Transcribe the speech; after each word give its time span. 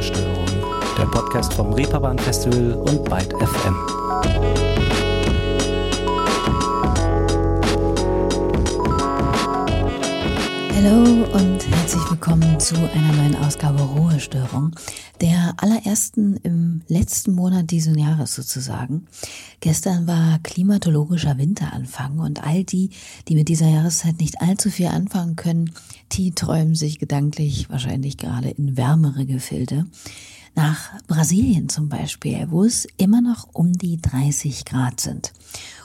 Ruhestörung, 0.00 0.46
der 0.96 1.04
Podcast 1.04 1.52
vom 1.52 1.74
Reeperbahn 1.74 2.18
Festival 2.18 2.72
und 2.72 3.04
Byte 3.04 3.34
FM. 3.34 3.76
Hallo 10.74 11.26
und 11.34 11.68
herzlich 11.68 12.10
willkommen 12.10 12.58
zu 12.58 12.76
einer 12.76 13.12
neuen 13.12 13.36
Ausgabe 13.44 13.82
Ruhestörung, 13.82 14.70
allerersten 15.62 16.36
im 16.38 16.82
letzten 16.88 17.32
Monat 17.32 17.70
dieses 17.70 17.96
Jahres 17.96 18.34
sozusagen. 18.34 19.06
Gestern 19.60 20.06
war 20.06 20.38
klimatologischer 20.42 21.38
Winteranfang 21.38 22.18
und 22.18 22.42
all 22.44 22.64
die, 22.64 22.90
die 23.28 23.34
mit 23.34 23.48
dieser 23.48 23.68
Jahreszeit 23.68 24.18
nicht 24.20 24.40
allzu 24.40 24.70
viel 24.70 24.88
anfangen 24.88 25.36
können, 25.36 25.72
die 26.12 26.32
träumen 26.32 26.74
sich 26.74 26.98
gedanklich 26.98 27.70
wahrscheinlich 27.70 28.16
gerade 28.16 28.50
in 28.50 28.76
wärmere 28.76 29.26
Gefilde. 29.26 29.86
Nach 30.54 30.98
Brasilien 31.06 31.68
zum 31.68 31.88
Beispiel, 31.88 32.46
wo 32.50 32.64
es 32.64 32.86
immer 32.96 33.20
noch 33.20 33.48
um 33.52 33.72
die 33.72 34.00
30 34.00 34.64
Grad 34.64 35.00
sind. 35.00 35.32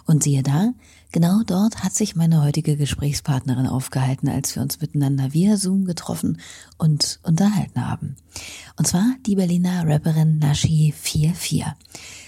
Und 0.06 0.24
siehe 0.24 0.44
da, 0.44 0.74
Genau 1.16 1.44
dort 1.46 1.82
hat 1.82 1.96
sich 1.96 2.18
meine 2.18 2.44
heutige 2.44 2.76
Gesprächspartnerin 2.76 3.68
aufgehalten, 3.68 4.28
als 4.28 4.54
wir 4.54 4.62
uns 4.62 4.82
miteinander 4.82 5.32
via 5.32 5.56
Zoom 5.56 5.86
getroffen 5.86 6.42
und 6.78 7.22
unterhalten 7.24 7.88
haben. 7.88 8.18
Und 8.76 8.86
zwar 8.86 9.16
die 9.26 9.38
Berliner 9.38 9.88
Rapperin 9.88 10.40
Nashi 10.40 10.94
44. 10.94 11.68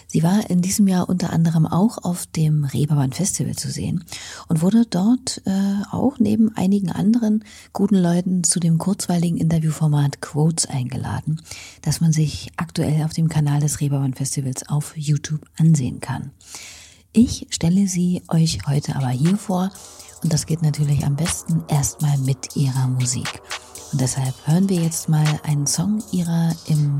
Sie 0.08 0.24
war 0.24 0.50
in 0.50 0.62
diesem 0.62 0.88
Jahr 0.88 1.10
unter 1.10 1.34
anderem 1.34 1.66
auch 1.66 1.98
auf 2.06 2.28
dem 2.28 2.64
Reeperbahn 2.64 3.12
Festival 3.12 3.58
zu 3.58 3.70
sehen 3.70 4.06
und 4.48 4.62
wurde 4.62 4.86
dort 4.90 5.42
äh, 5.44 5.82
auch 5.92 6.18
neben 6.18 6.56
einigen 6.56 6.90
anderen 6.90 7.44
guten 7.74 7.98
Leuten 7.98 8.46
zu 8.46 8.62
dem 8.62 8.78
kurzweiligen 8.78 9.38
Interviewformat 9.38 10.22
Quotes 10.22 10.66
eingeladen, 10.66 11.42
das 11.82 12.00
man 12.00 12.14
sich 12.14 12.54
aktuell 12.56 13.04
auf 13.04 13.12
dem 13.12 13.28
Kanal 13.28 13.60
des 13.60 13.82
Reeperbahn 13.82 14.14
Festivals 14.14 14.70
auf 14.70 14.96
YouTube 14.96 15.42
ansehen 15.58 16.00
kann. 16.00 16.32
Ich 17.14 17.48
stelle 17.50 17.88
sie 17.88 18.22
euch 18.28 18.60
heute 18.68 18.96
aber 18.96 19.10
hier 19.10 19.38
vor 19.38 19.72
und 20.24 20.34
das 20.34 20.46
geht 20.46 20.62
natürlich 20.62 21.06
am 21.06 21.16
besten 21.16 21.64
erstmal 21.68 22.18
mit 22.20 22.56
ihrer 22.56 22.88
Musik. 22.88 23.42
Und 23.92 24.02
deshalb 24.02 24.36
hören 24.46 24.70
wir 24.70 24.78
jetzt 24.82 25.10
mal 25.10 25.40
einen 25.44 25.68
Song 25.68 26.04
ihrer 26.12 26.54
im 26.68 27.00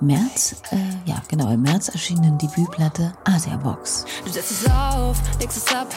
März, 0.00 0.54
äh, 0.70 0.76
ja 1.06 1.20
genau, 1.26 1.50
im 1.52 1.62
März 1.62 1.88
erschienenen 1.88 2.38
Debütplatte 2.38 3.12
Asia 3.24 3.56
Box. 3.56 4.04
Du 4.24 4.30
setzt 4.30 4.52
es 4.52 4.70
auf, 4.70 5.16
legst 5.40 5.56
es 5.56 5.74
ab, 5.74 5.88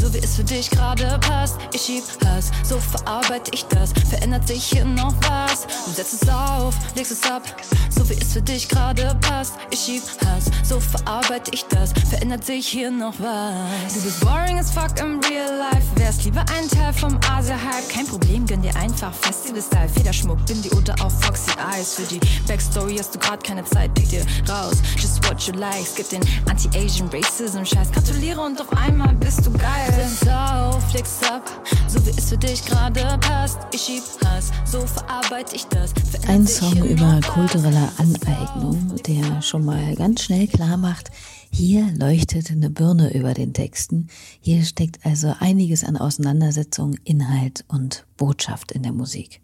so 0.00 0.12
wie 0.12 0.18
es 0.18 0.34
für 0.34 0.42
dich 0.42 0.70
gerade 0.70 1.18
passt. 1.20 1.56
Ich 1.72 1.82
schieb 1.82 2.02
Hass, 2.26 2.50
so 2.64 2.78
verarbeite 2.78 3.52
ich 3.54 3.64
das. 3.66 3.92
Verändert 4.10 4.48
sich 4.48 4.64
hier 4.64 4.84
noch 4.84 5.14
was? 5.28 5.66
Du 5.86 5.92
setzt 5.92 6.22
es 6.22 6.28
auf, 6.28 6.74
legst 6.96 7.12
es 7.12 7.30
ab, 7.30 7.42
so 7.90 8.08
wie 8.10 8.14
es 8.14 8.32
für 8.32 8.42
dich 8.42 8.68
gerade 8.68 9.16
passt. 9.20 9.54
Ich 9.70 9.80
schieb 9.80 10.02
Hass, 10.26 10.50
so 10.64 10.80
verarbeite 10.80 11.52
ich 11.52 11.64
das. 11.66 11.92
Verändert 12.10 12.44
sich 12.44 12.66
hier 12.66 12.90
noch 12.90 13.14
was? 13.20 13.94
Du 13.94 14.02
bist 14.02 14.20
boring 14.20 14.58
as 14.58 14.72
fuck 14.72 14.98
im 14.98 15.20
Real 15.20 15.56
Life. 15.58 15.86
Wärst 15.94 16.24
lieber 16.24 16.44
ein 16.58 16.68
Teil 16.68 16.92
vom 16.92 17.20
Asia-Hype. 17.30 17.88
Kein 17.88 18.06
Problem, 18.06 18.46
gönn 18.46 18.62
dir 18.62 18.74
einfach 18.74 19.14
Festival-Style. 19.14 19.88
Federschmuck, 19.90 20.44
bin 20.46 20.60
die 20.60 20.70
oder 20.70 20.94
auf 21.04 21.12
Foxy 21.22 21.52
Eyes. 21.72 21.94
Für 21.94 22.02
die 22.02 22.18
Backstory 22.48 22.96
hast 22.98 23.14
du 23.14 23.20
grad 23.20 23.43
keine 23.44 23.64
Zeit, 23.64 23.94
pick 23.94 24.08
dir 24.08 24.24
raus. 24.48 24.82
Just 24.96 25.24
what 25.28 25.40
you 25.42 25.52
like. 25.54 25.86
Skip 25.86 26.08
den 26.08 26.22
Anti-Asian 26.48 27.08
Racism-Scheiß. 27.08 27.92
Gratuliere 27.92 28.40
und 28.40 28.60
auf 28.60 28.72
einmal 28.72 29.14
bist 29.14 29.46
du 29.46 29.52
geil. 29.52 29.92
Setz 29.94 30.28
auf, 30.28 30.90
flex 30.90 31.20
ab, 31.30 31.42
so 31.86 32.04
wie 32.06 32.10
es 32.10 32.30
für 32.30 32.38
dich 32.38 32.64
gerade 32.64 33.18
passt. 33.20 33.58
Ich 33.72 33.82
schieb 33.82 34.02
Hass, 34.24 34.50
so 34.64 34.80
verarbeite 34.86 35.54
ich 35.54 35.66
das. 35.66 35.92
Ein 36.26 36.46
Song 36.46 36.84
über 36.84 37.20
kulturelle 37.20 37.88
Aneignung, 37.98 38.96
der 39.06 39.42
schon 39.42 39.64
mal 39.64 39.94
ganz 39.94 40.22
schnell 40.24 40.46
klar 40.46 40.76
macht, 40.76 41.10
hier 41.50 41.92
leuchtet 41.96 42.50
eine 42.50 42.68
Birne 42.68 43.14
über 43.14 43.32
den 43.32 43.52
Texten. 43.52 44.08
Hier 44.40 44.64
steckt 44.64 45.06
also 45.06 45.34
einiges 45.38 45.84
an 45.84 45.96
Auseinandersetzung, 45.96 46.96
Inhalt 47.04 47.64
und 47.68 48.06
Botschaft 48.16 48.72
in 48.72 48.82
der 48.82 48.92
Musik. 48.92 49.40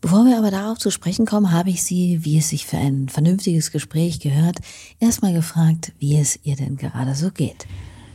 Bevor 0.00 0.24
wir 0.24 0.38
aber 0.38 0.50
darauf 0.50 0.78
zu 0.78 0.90
sprechen 0.90 1.26
kommen, 1.26 1.52
habe 1.52 1.68
ich 1.68 1.82
Sie, 1.82 2.20
wie 2.22 2.38
es 2.38 2.48
sich 2.48 2.64
für 2.64 2.78
ein 2.78 3.10
vernünftiges 3.10 3.70
Gespräch 3.70 4.18
gehört, 4.18 4.56
erstmal 4.98 5.34
gefragt, 5.34 5.92
wie 5.98 6.18
es 6.18 6.38
ihr 6.42 6.56
denn 6.56 6.78
gerade 6.78 7.14
so 7.14 7.30
geht. 7.30 7.66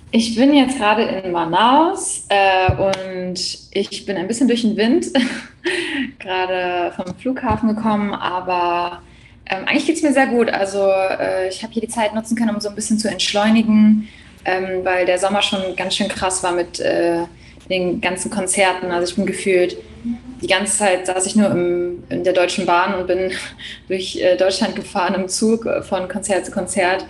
Ich 0.09 0.35
bin 0.35 0.56
jetzt 0.56 0.78
gerade 0.78 1.03
in 1.03 1.31
Manaus 1.31 2.25
äh, 2.29 2.72
und 2.72 3.40
ich 3.72 4.06
bin 4.06 4.18
ein 4.18 4.28
bisschen 4.28 4.47
durch 4.47 4.62
den 4.62 4.75
Wind, 4.78 5.07
gerade 6.19 6.91
vom 6.95 7.13
Flughafen 7.19 7.75
gekommen, 7.75 8.16
aber 8.16 9.03
ähm, 9.45 9.66
eigentlich 9.68 9.85
geht 9.85 9.97
es 9.97 10.01
mir 10.01 10.13
sehr 10.13 10.28
gut. 10.28 10.50
Also 10.50 10.88
äh, 10.88 11.50
ich 11.50 11.62
habe 11.62 11.74
hier 11.74 11.81
die 11.81 11.88
Zeit 11.88 12.16
nutzen 12.16 12.35
können, 12.35 12.56
um 12.56 12.62
so 12.62 12.69
ein 12.69 12.75
bisschen 12.75 12.97
zu 12.97 13.09
entschleunigen, 13.09 14.07
ähm, 14.44 14.84
weil 14.84 15.06
der 15.06 15.19
Sommer 15.19 15.44
schon 15.44 15.75
ganz 15.75 15.95
schön 15.95 16.07
krass 16.07 16.41
war 16.41 16.53
mit 16.53 16.79
äh, 16.79 17.25
den 17.69 18.01
ganzen 18.01 18.31
Konzerten. 18.31 18.91
Also 18.91 19.11
ich 19.11 19.15
bin 19.15 19.25
gefühlt 19.25 19.77
die 20.41 20.47
ganze 20.47 20.77
Zeit 20.77 21.07
saß 21.07 21.25
ich 21.25 21.35
nur 21.35 21.49
im, 21.49 22.03
in 22.09 22.23
der 22.23 22.33
Deutschen 22.33 22.65
Bahn 22.65 22.93
und 22.95 23.07
bin 23.07 23.31
durch 23.87 24.17
äh, 24.17 24.37
Deutschland 24.37 24.75
gefahren 24.75 25.15
im 25.15 25.27
Zug 25.27 25.65
äh, 25.65 25.81
von 25.81 26.07
Konzert 26.07 26.45
zu 26.45 26.51
Konzert, 26.51 27.05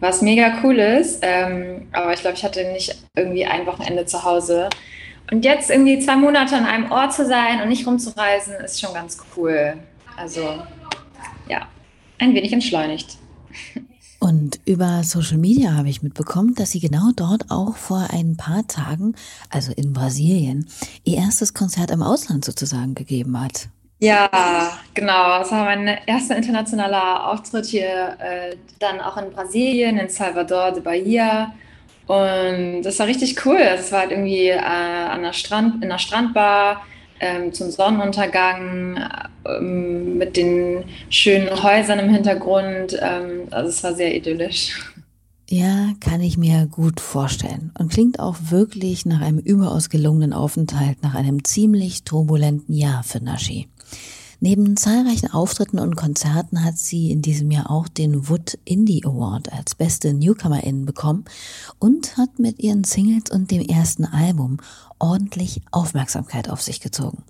was 0.00 0.22
mega 0.22 0.58
cool 0.62 0.78
ist. 0.78 1.20
Ähm, 1.22 1.88
aber 1.92 2.12
ich 2.12 2.20
glaube, 2.20 2.36
ich 2.36 2.44
hatte 2.44 2.64
nicht 2.72 2.96
irgendwie 3.14 3.46
ein 3.46 3.66
Wochenende 3.66 4.06
zu 4.06 4.24
Hause. 4.24 4.68
Und 5.30 5.44
jetzt 5.44 5.70
irgendwie 5.70 6.00
zwei 6.00 6.16
Monate 6.16 6.56
an 6.56 6.66
einem 6.66 6.90
Ort 6.90 7.12
zu 7.14 7.24
sein 7.24 7.60
und 7.62 7.68
nicht 7.68 7.86
rumzureisen, 7.86 8.54
ist 8.64 8.80
schon 8.80 8.92
ganz 8.92 9.18
cool. 9.36 9.74
Also 10.16 10.58
ja, 11.48 11.68
ein 12.18 12.34
wenig 12.34 12.52
entschleunigt. 12.52 13.16
Und 14.20 14.60
über 14.66 15.02
Social 15.02 15.38
Media 15.38 15.72
habe 15.72 15.88
ich 15.88 16.02
mitbekommen, 16.02 16.54
dass 16.54 16.72
sie 16.72 16.80
genau 16.80 17.10
dort 17.16 17.50
auch 17.50 17.76
vor 17.76 18.08
ein 18.12 18.36
paar 18.36 18.66
Tagen, 18.68 19.14
also 19.48 19.72
in 19.72 19.94
Brasilien, 19.94 20.68
ihr 21.04 21.16
erstes 21.16 21.54
Konzert 21.54 21.90
im 21.90 22.02
Ausland 22.02 22.44
sozusagen 22.44 22.94
gegeben 22.94 23.40
hat. 23.40 23.68
Ja, 23.98 24.78
genau. 24.94 25.38
Das 25.38 25.50
war 25.50 25.64
mein 25.64 25.86
erster 26.06 26.36
internationaler 26.36 27.28
Auftritt 27.28 27.66
hier, 27.66 28.16
äh, 28.18 28.56
dann 28.78 29.00
auch 29.00 29.16
in 29.16 29.30
Brasilien, 29.30 29.98
in 29.98 30.08
Salvador 30.08 30.72
de 30.72 30.82
Bahia. 30.82 31.54
Und 32.06 32.82
das 32.82 32.98
war 32.98 33.06
richtig 33.06 33.44
cool. 33.46 33.58
Es 33.58 33.90
war 33.90 34.00
halt 34.00 34.10
irgendwie 34.10 34.48
äh, 34.48 34.58
an 34.58 35.22
der 35.22 35.32
Strand, 35.32 35.76
in 35.76 35.84
einer 35.84 35.98
Strandbar 35.98 36.82
ähm, 37.20 37.52
zum 37.52 37.70
Sonnenuntergang 37.70 38.98
ähm, 39.46 40.18
mit 40.18 40.36
den 40.36 40.84
schönen 41.08 41.62
Häusern 41.62 41.98
im 41.98 42.10
Hintergrund. 42.12 42.98
Ähm, 43.00 43.48
also 43.50 43.68
es 43.68 43.84
war 43.84 43.94
sehr 43.94 44.14
idyllisch. 44.14 44.78
Ja, 45.48 45.92
kann 45.98 46.20
ich 46.20 46.38
mir 46.38 46.66
gut 46.66 47.00
vorstellen. 47.00 47.72
Und 47.76 47.90
klingt 47.90 48.20
auch 48.20 48.36
wirklich 48.50 49.04
nach 49.04 49.20
einem 49.20 49.38
überaus 49.38 49.90
gelungenen 49.90 50.32
Aufenthalt 50.32 51.02
nach 51.02 51.14
einem 51.14 51.42
ziemlich 51.44 52.04
turbulenten 52.04 52.74
Jahr 52.74 53.02
für 53.02 53.20
Nashi. 53.20 53.68
Neben 54.42 54.76
zahlreichen 54.78 55.30
Auftritten 55.30 55.78
und 55.78 55.96
Konzerten 55.96 56.64
hat 56.64 56.78
sie 56.78 57.10
in 57.10 57.20
diesem 57.20 57.50
Jahr 57.50 57.70
auch 57.70 57.88
den 57.88 58.28
Wood 58.30 58.58
Indie 58.64 59.04
Award 59.04 59.52
als 59.52 59.74
beste 59.74 60.14
Newcomerin 60.14 60.86
bekommen 60.86 61.26
und 61.78 62.16
hat 62.16 62.38
mit 62.38 62.58
ihren 62.58 62.84
Singles 62.84 63.30
und 63.30 63.50
dem 63.50 63.60
ersten 63.60 64.06
Album 64.06 64.56
ordentlich 65.00 65.62
Aufmerksamkeit 65.72 66.48
auf 66.48 66.62
sich 66.62 66.80
gezogen. 66.80 67.24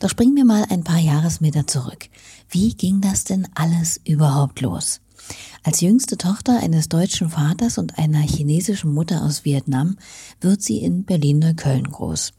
Doch 0.00 0.10
springen 0.10 0.36
wir 0.36 0.44
mal 0.44 0.66
ein 0.68 0.84
paar 0.84 0.98
Jahresmeter 0.98 1.66
zurück. 1.66 2.08
Wie 2.50 2.74
ging 2.74 3.00
das 3.00 3.24
denn 3.24 3.48
alles 3.54 4.00
überhaupt 4.04 4.60
los? 4.60 5.00
Als 5.64 5.80
jüngste 5.80 6.18
Tochter 6.18 6.60
eines 6.60 6.88
deutschen 6.88 7.30
Vaters 7.30 7.78
und 7.78 7.98
einer 7.98 8.20
chinesischen 8.20 8.92
Mutter 8.92 9.22
aus 9.22 9.44
Vietnam 9.44 9.96
wird 10.40 10.62
sie 10.62 10.78
in 10.78 11.04
Berlin-Neukölln 11.04 11.90
groß 11.90 12.32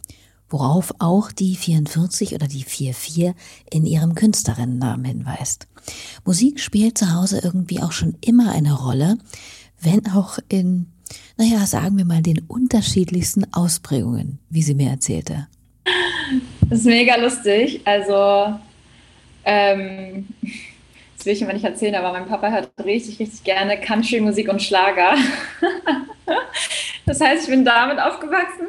worauf 0.50 0.94
auch 1.00 1.32
die 1.32 1.56
44 1.56 2.34
oder 2.34 2.48
die 2.48 2.64
44 2.64 3.34
in 3.70 3.86
ihrem 3.86 4.16
Künstlerinnennamen 4.16 5.06
hinweist. 5.06 5.68
Musik 6.26 6.60
spielt 6.60 6.98
zu 6.98 7.14
Hause 7.14 7.40
irgendwie 7.44 7.82
auch 7.82 7.92
schon 7.92 8.16
immer 8.22 8.52
eine 8.52 8.74
Rolle, 8.74 9.18
wenn 9.80 10.08
auch 10.12 10.40
in, 10.50 10.88
naja, 11.38 11.66
sagen 11.66 11.98
wir 11.98 12.06
mal, 12.06 12.22
den 12.22 12.40
unterschiedlichsten 12.48 13.46
Ausprägungen, 13.54 14.40
wie 14.50 14.62
sie 14.62 14.76
mir 14.76 14.90
erzählte. 14.90 15.48
Das 16.70 16.80
ist 16.80 16.86
mega 16.86 17.16
lustig. 17.16 17.82
Also, 17.86 18.54
ähm, 19.46 20.28
das 21.16 21.26
will 21.26 21.34
ich 21.34 21.42
immer 21.42 21.54
nicht 21.54 21.66
erzählen, 21.66 21.96
aber 21.96 22.12
mein 22.12 22.28
Papa 22.28 22.50
hört 22.50 22.72
richtig, 22.84 23.20
richtig 23.20 23.44
gerne 23.44 23.80
Country-Musik 23.80 24.50
und 24.50 24.62
Schlager. 24.62 25.16
das 27.06 27.22
heißt, 27.22 27.44
ich 27.44 27.50
bin 27.50 27.64
damit 27.64 28.00
aufgewachsen. 28.00 28.68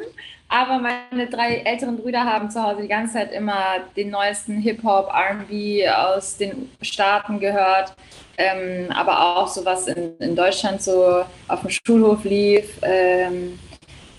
Aber 0.51 0.79
meine 0.79 1.27
drei 1.27 1.57
älteren 1.57 1.97
Brüder 1.97 2.25
haben 2.25 2.49
zu 2.49 2.61
Hause 2.61 2.81
die 2.81 2.87
ganze 2.87 3.13
Zeit 3.13 3.31
immer 3.31 3.77
den 3.95 4.09
neuesten 4.09 4.57
Hip-Hop, 4.57 5.07
RB 5.13 5.87
aus 5.95 6.37
den 6.37 6.71
Staaten 6.81 7.39
gehört. 7.39 7.93
Ähm, 8.35 8.87
aber 8.89 9.37
auch 9.37 9.47
so 9.47 9.63
was 9.63 9.87
in, 9.87 10.17
in 10.19 10.35
Deutschland 10.35 10.81
so 10.81 11.23
auf 11.47 11.61
dem 11.61 11.69
Schulhof 11.69 12.23
lief. 12.23 12.79
Ähm, 12.81 13.59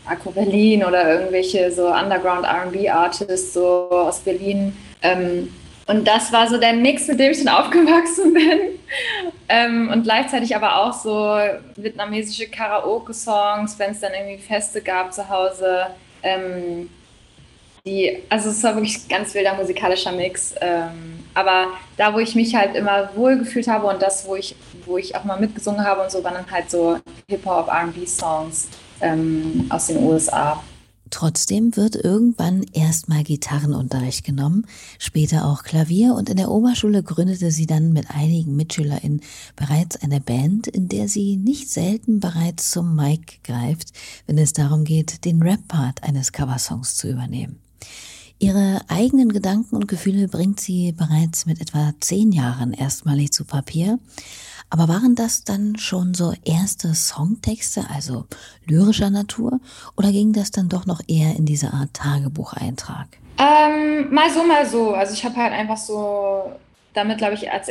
Akku 0.06 0.31
Berlin 0.31 0.85
oder 0.85 1.15
irgendwelche 1.15 1.71
so 1.73 1.88
Underground 1.88 2.47
RB-Artists 2.47 3.53
so 3.55 3.88
aus 3.91 4.21
Berlin. 4.21 4.77
Ähm, 5.03 5.53
und 5.88 6.06
das 6.06 6.32
war 6.32 6.47
so 6.47 6.59
der 6.59 6.75
Mix, 6.75 7.09
mit 7.09 7.19
dem 7.19 7.32
ich 7.32 7.43
dann 7.43 7.55
aufgewachsen 7.56 8.35
bin. 8.35 8.61
Ähm, 9.49 9.91
und 9.93 10.05
gleichzeitig 10.05 10.55
aber 10.55 10.77
auch 10.77 10.93
so 10.93 11.37
vietnamesische 11.75 12.47
Karaoke-Songs, 12.49 13.77
wenn 13.81 13.91
es 13.91 13.99
dann 13.99 14.12
irgendwie 14.15 14.41
Feste 14.41 14.81
gab 14.81 15.12
zu 15.12 15.29
Hause. 15.29 15.87
Ähm, 16.22 16.88
die, 17.87 18.22
also 18.28 18.50
es 18.50 18.62
war 18.62 18.75
wirklich 18.75 19.08
ganz 19.08 19.34
wilder 19.34 19.55
musikalischer 19.55 20.12
Mix. 20.12 20.55
Ähm, 20.61 21.25
aber 21.34 21.69
da, 21.96 22.12
wo 22.12 22.19
ich 22.19 22.34
mich 22.34 22.55
halt 22.55 22.75
immer 22.75 23.11
wohlgefühlt 23.14 23.69
habe 23.69 23.87
und 23.87 24.02
das, 24.02 24.26
wo 24.26 24.37
ich, 24.37 24.55
wo 24.84 24.99
ich 24.99 25.14
auch 25.17 25.25
mal 25.25 25.38
mitgesungen 25.40 25.84
habe 25.84 26.02
und 26.02 26.11
so, 26.11 26.22
waren 26.22 26.34
dann 26.34 26.50
halt 26.50 26.70
so 26.70 26.99
Hip-Hop, 27.28 27.69
RB-Songs 27.69 28.69
ähm, 29.00 29.67
aus 29.70 29.87
den 29.87 30.02
USA. 30.05 30.62
Trotzdem 31.10 31.76
wird 31.76 31.96
irgendwann 31.96 32.62
erstmal 32.72 33.24
Gitarrenunterricht 33.24 34.24
genommen, 34.24 34.66
später 34.98 35.44
auch 35.46 35.64
Klavier 35.64 36.14
und 36.14 36.28
in 36.28 36.36
der 36.36 36.50
Oberschule 36.50 37.02
gründete 37.02 37.50
sie 37.50 37.66
dann 37.66 37.92
mit 37.92 38.10
einigen 38.10 38.54
MitschülerInnen 38.56 39.20
bereits 39.56 39.96
eine 39.96 40.20
Band, 40.20 40.68
in 40.68 40.88
der 40.88 41.08
sie 41.08 41.36
nicht 41.36 41.68
selten 41.68 42.20
bereits 42.20 42.70
zum 42.70 42.94
Mic 42.94 43.40
greift, 43.42 43.92
wenn 44.26 44.38
es 44.38 44.52
darum 44.52 44.84
geht, 44.84 45.24
den 45.24 45.42
Rap-Part 45.42 46.04
eines 46.04 46.32
Coversongs 46.32 46.96
zu 46.96 47.08
übernehmen. 47.10 47.58
Ihre 48.40 48.81
eigenen 48.88 49.32
Gedanken 49.32 49.76
und 49.76 49.87
Gefühle 49.87 50.26
bringt 50.26 50.60
sie 50.60 50.92
bereits 50.92 51.44
mit 51.44 51.60
etwa 51.60 51.92
zehn 52.00 52.32
Jahren 52.32 52.72
erstmalig 52.72 53.32
zu 53.32 53.44
Papier. 53.44 53.98
Aber 54.70 54.88
waren 54.88 55.14
das 55.14 55.44
dann 55.44 55.76
schon 55.76 56.14
so 56.14 56.32
erste 56.44 56.94
Songtexte, 56.94 57.84
also 57.94 58.25
lyrischer 58.66 59.10
Natur, 59.10 59.60
oder 59.94 60.10
ging 60.10 60.32
das 60.32 60.50
dann 60.52 60.70
doch 60.70 60.87
noch 60.87 61.02
eher 61.06 61.37
in 61.37 61.44
diese 61.44 61.75
Art 61.75 61.92
Tagebucheintrag? 61.92 63.08
Ähm, 63.37 64.10
mal 64.10 64.31
so, 64.31 64.43
mal 64.43 64.64
so. 64.64 64.94
Also 64.94 65.12
ich 65.12 65.22
habe 65.22 65.36
halt 65.36 65.52
einfach 65.52 65.76
so 65.76 66.50
damit, 66.94 67.19
glaube 67.19 67.34
ich, 67.34 67.52
als 67.52 67.70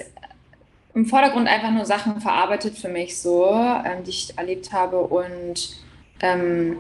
im 0.94 1.08
Vordergrund 1.08 1.48
einfach 1.48 1.72
nur 1.72 1.86
Sachen 1.86 2.22
verarbeitet 2.22 2.78
für 2.78 2.90
mich 2.90 3.20
so, 3.20 3.50
ähm, 3.50 4.04
die 4.06 4.12
ich 4.12 4.38
erlebt 4.38 4.72
habe 4.72 5.00
und 5.00 5.78
ähm, 6.20 6.78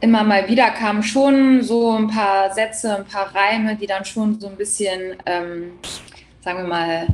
immer 0.00 0.24
mal 0.24 0.48
wieder 0.48 0.70
kamen 0.70 1.02
schon 1.02 1.62
so 1.62 1.92
ein 1.92 2.08
paar 2.08 2.52
Sätze, 2.52 2.96
ein 2.96 3.04
paar 3.04 3.34
Reime, 3.34 3.76
die 3.76 3.86
dann 3.86 4.04
schon 4.04 4.38
so 4.40 4.48
ein 4.48 4.56
bisschen, 4.56 5.16
ähm, 5.24 5.72
sagen 6.40 6.58
wir 6.58 6.68
mal, 6.68 7.06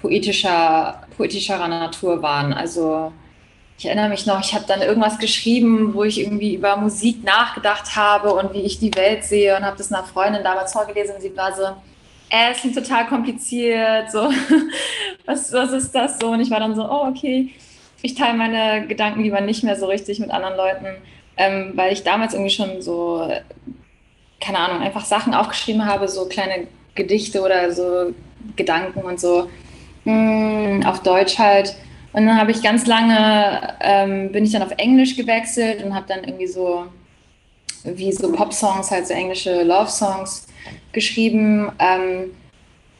poetischer, 0.00 1.06
poetischerer 1.16 1.68
Natur 1.68 2.22
waren. 2.22 2.52
Also 2.52 3.12
ich 3.78 3.86
erinnere 3.86 4.08
mich 4.08 4.26
noch, 4.26 4.40
ich 4.40 4.54
habe 4.54 4.64
dann 4.66 4.82
irgendwas 4.82 5.18
geschrieben, 5.18 5.94
wo 5.94 6.04
ich 6.04 6.20
irgendwie 6.20 6.54
über 6.54 6.76
Musik 6.76 7.24
nachgedacht 7.24 7.96
habe 7.96 8.32
und 8.34 8.52
wie 8.52 8.62
ich 8.62 8.78
die 8.78 8.94
Welt 8.94 9.24
sehe 9.24 9.56
und 9.56 9.64
habe 9.64 9.78
das 9.78 9.92
einer 9.92 10.04
Freundin 10.04 10.42
damals 10.42 10.72
vorgelesen 10.72 11.14
und 11.16 11.22
sie 11.22 11.36
war 11.36 11.54
so, 11.54 11.62
äh, 12.30 12.52
es 12.52 12.58
klingt 12.58 12.76
total 12.76 13.06
kompliziert, 13.06 14.10
so, 14.10 14.30
was, 15.26 15.52
was 15.52 15.72
ist 15.72 15.94
das 15.94 16.18
so? 16.18 16.28
Und 16.30 16.40
ich 16.40 16.50
war 16.50 16.60
dann 16.60 16.74
so, 16.74 16.82
oh, 16.84 17.06
okay, 17.08 17.50
ich 18.02 18.14
teile 18.14 18.36
meine 18.36 18.86
Gedanken 18.86 19.22
lieber 19.22 19.40
nicht 19.40 19.64
mehr 19.64 19.76
so 19.76 19.86
richtig 19.86 20.18
mit 20.20 20.30
anderen 20.30 20.56
Leuten 20.56 20.86
ähm, 21.38 21.72
weil 21.74 21.92
ich 21.92 22.02
damals 22.02 22.34
irgendwie 22.34 22.50
schon 22.50 22.82
so, 22.82 23.26
keine 24.40 24.58
Ahnung, 24.58 24.82
einfach 24.82 25.04
Sachen 25.04 25.32
aufgeschrieben 25.32 25.86
habe, 25.86 26.08
so 26.08 26.26
kleine 26.26 26.66
Gedichte 26.94 27.40
oder 27.40 27.72
so 27.72 28.12
Gedanken 28.56 29.00
und 29.00 29.20
so 29.20 29.48
mh, 30.04 30.12
hm, 30.12 30.86
auf 30.86 31.02
Deutsch 31.02 31.38
halt. 31.38 31.74
Und 32.12 32.26
dann 32.26 32.38
habe 32.38 32.50
ich 32.50 32.62
ganz 32.62 32.86
lange, 32.86 33.74
ähm, 33.80 34.32
bin 34.32 34.44
ich 34.44 34.52
dann 34.52 34.62
auf 34.62 34.72
Englisch 34.76 35.16
gewechselt 35.16 35.84
und 35.84 35.94
habe 35.94 36.06
dann 36.08 36.24
irgendwie 36.24 36.48
so, 36.48 36.86
wie 37.84 38.12
so 38.12 38.32
Pop-Songs, 38.32 38.90
halt 38.90 39.06
so 39.06 39.14
englische 39.14 39.62
Love-Songs 39.62 40.48
geschrieben, 40.92 41.70
ähm, 41.78 42.32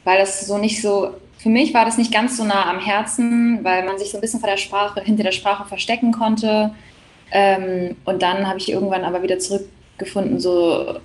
weil 0.05 0.19
das 0.19 0.46
so 0.46 0.58
nicht 0.58 0.81
so, 0.81 1.14
für 1.38 1.49
mich 1.49 1.75
war 1.75 1.84
das 1.84 1.99
nicht 1.99 2.12
ganz 2.12 2.37
so 2.37 2.44
nah 2.44 2.70
am 2.70 2.79
Herzen, 2.79 3.64
weil 3.64 3.84
man 3.84 3.99
sich 3.99 4.11
so 4.11 4.19
ein 4.19 4.20
bisschen 4.20 4.41
vor 4.41 4.49
der 4.49 4.56
Sprache, 4.56 5.00
hinter 5.00 5.25
der 5.25 5.32
Sprache 5.32 5.67
verstecken 5.67 6.12
konnte. 6.12 6.73
Ähm, 7.31 7.97
und 8.05 8.23
dann 8.23 8.47
habe 8.47 8.59
ich 8.59 8.71
irgendwann 8.71 9.05
aber 9.05 9.23
wieder 9.23 9.39
zurückgefunden, 9.39 10.41
so 10.41 10.99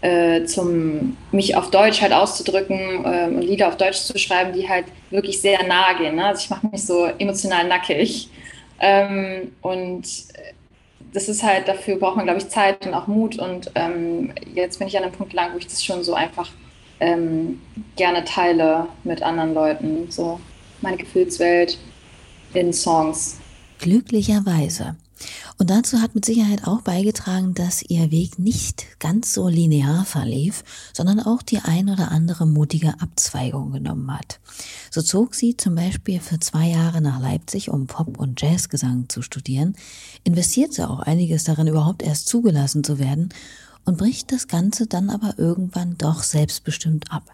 äh, 0.00 0.44
zum 0.44 1.16
mich 1.30 1.56
auf 1.56 1.70
Deutsch 1.70 2.00
halt 2.00 2.12
auszudrücken 2.12 3.04
äh, 3.04 3.26
und 3.26 3.42
Lieder 3.42 3.68
auf 3.68 3.76
Deutsch 3.76 3.98
zu 3.98 4.18
schreiben, 4.18 4.52
die 4.52 4.68
halt 4.68 4.86
wirklich 5.10 5.40
sehr 5.40 5.62
nahe 5.66 5.96
gehen. 5.98 6.16
Ne? 6.16 6.26
Also 6.26 6.44
ich 6.44 6.50
mache 6.50 6.66
mich 6.68 6.84
so 6.84 7.04
emotional 7.18 7.66
nackig. 7.68 8.28
Ähm, 8.80 9.52
und 9.60 10.04
das 11.12 11.28
ist 11.28 11.42
halt, 11.42 11.68
dafür 11.68 11.96
braucht 11.96 12.16
man, 12.16 12.24
glaube 12.24 12.38
ich, 12.40 12.48
Zeit 12.48 12.86
und 12.86 12.94
auch 12.94 13.06
Mut. 13.06 13.38
Und 13.38 13.70
ähm, 13.74 14.32
jetzt 14.54 14.78
bin 14.78 14.88
ich 14.88 14.96
an 14.96 15.04
einem 15.04 15.12
Punkt 15.12 15.32
lang, 15.32 15.52
wo 15.52 15.58
ich 15.58 15.66
das 15.66 15.84
schon 15.84 16.02
so 16.02 16.14
einfach 16.14 16.48
ähm, 17.00 17.60
gerne 17.96 18.24
teile 18.24 18.86
mit 19.04 19.22
anderen 19.22 19.54
Leuten. 19.54 20.10
So 20.10 20.40
meine 20.80 20.96
Gefühlswelt 20.96 21.78
in 22.54 22.72
Songs. 22.72 23.38
Glücklicherweise 23.78 24.96
und 25.58 25.70
dazu 25.70 26.00
hat 26.00 26.14
mit 26.14 26.24
Sicherheit 26.24 26.66
auch 26.66 26.80
beigetragen, 26.82 27.54
dass 27.54 27.82
ihr 27.82 28.10
Weg 28.10 28.38
nicht 28.38 28.86
ganz 28.98 29.34
so 29.34 29.48
linear 29.48 30.04
verlief, 30.04 30.64
sondern 30.92 31.20
auch 31.20 31.42
die 31.42 31.58
ein 31.58 31.88
oder 31.88 32.10
andere 32.10 32.46
mutige 32.46 33.00
Abzweigung 33.00 33.72
genommen 33.72 34.10
hat. 34.16 34.40
So 34.90 35.02
zog 35.02 35.34
sie 35.34 35.56
zum 35.56 35.74
Beispiel 35.74 36.20
für 36.20 36.40
zwei 36.40 36.68
Jahre 36.68 37.00
nach 37.00 37.20
Leipzig, 37.20 37.70
um 37.70 37.86
Pop- 37.86 38.18
und 38.18 38.40
Jazzgesang 38.40 39.08
zu 39.08 39.22
studieren, 39.22 39.76
investierte 40.24 40.88
auch 40.88 41.00
einiges 41.00 41.44
darin, 41.44 41.66
überhaupt 41.66 42.02
erst 42.02 42.28
zugelassen 42.28 42.84
zu 42.84 42.98
werden 42.98 43.28
und 43.84 43.98
bricht 43.98 44.32
das 44.32 44.48
Ganze 44.48 44.86
dann 44.86 45.10
aber 45.10 45.38
irgendwann 45.38 45.96
doch 45.98 46.22
selbstbestimmt 46.22 47.12
ab. 47.12 47.30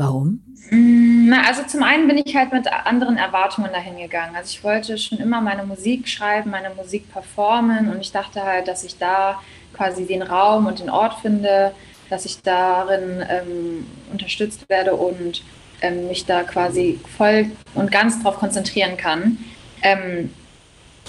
Warum? 0.00 0.40
Mm, 0.70 1.28
na, 1.28 1.42
also 1.46 1.62
zum 1.64 1.82
einen 1.82 2.08
bin 2.08 2.16
ich 2.24 2.34
halt 2.34 2.52
mit 2.52 2.66
anderen 2.72 3.18
Erwartungen 3.18 3.70
dahin 3.70 3.98
gegangen. 3.98 4.34
Also 4.34 4.48
ich 4.56 4.64
wollte 4.64 4.96
schon 4.96 5.18
immer 5.18 5.42
meine 5.42 5.62
Musik 5.62 6.08
schreiben, 6.08 6.50
meine 6.50 6.70
Musik 6.70 7.12
performen 7.12 7.90
und 7.90 8.00
ich 8.00 8.10
dachte 8.10 8.42
halt, 8.42 8.66
dass 8.66 8.82
ich 8.82 8.96
da 8.96 9.42
quasi 9.74 10.06
den 10.06 10.22
Raum 10.22 10.64
und 10.64 10.78
den 10.78 10.88
Ort 10.88 11.20
finde, 11.20 11.72
dass 12.08 12.24
ich 12.24 12.40
darin 12.40 13.22
ähm, 13.28 13.86
unterstützt 14.10 14.70
werde 14.70 14.94
und 14.94 15.42
ähm, 15.82 16.08
mich 16.08 16.24
da 16.24 16.44
quasi 16.44 16.98
voll 17.18 17.50
und 17.74 17.92
ganz 17.92 18.22
drauf 18.22 18.38
konzentrieren 18.38 18.96
kann. 18.96 19.36
Ähm, 19.82 20.32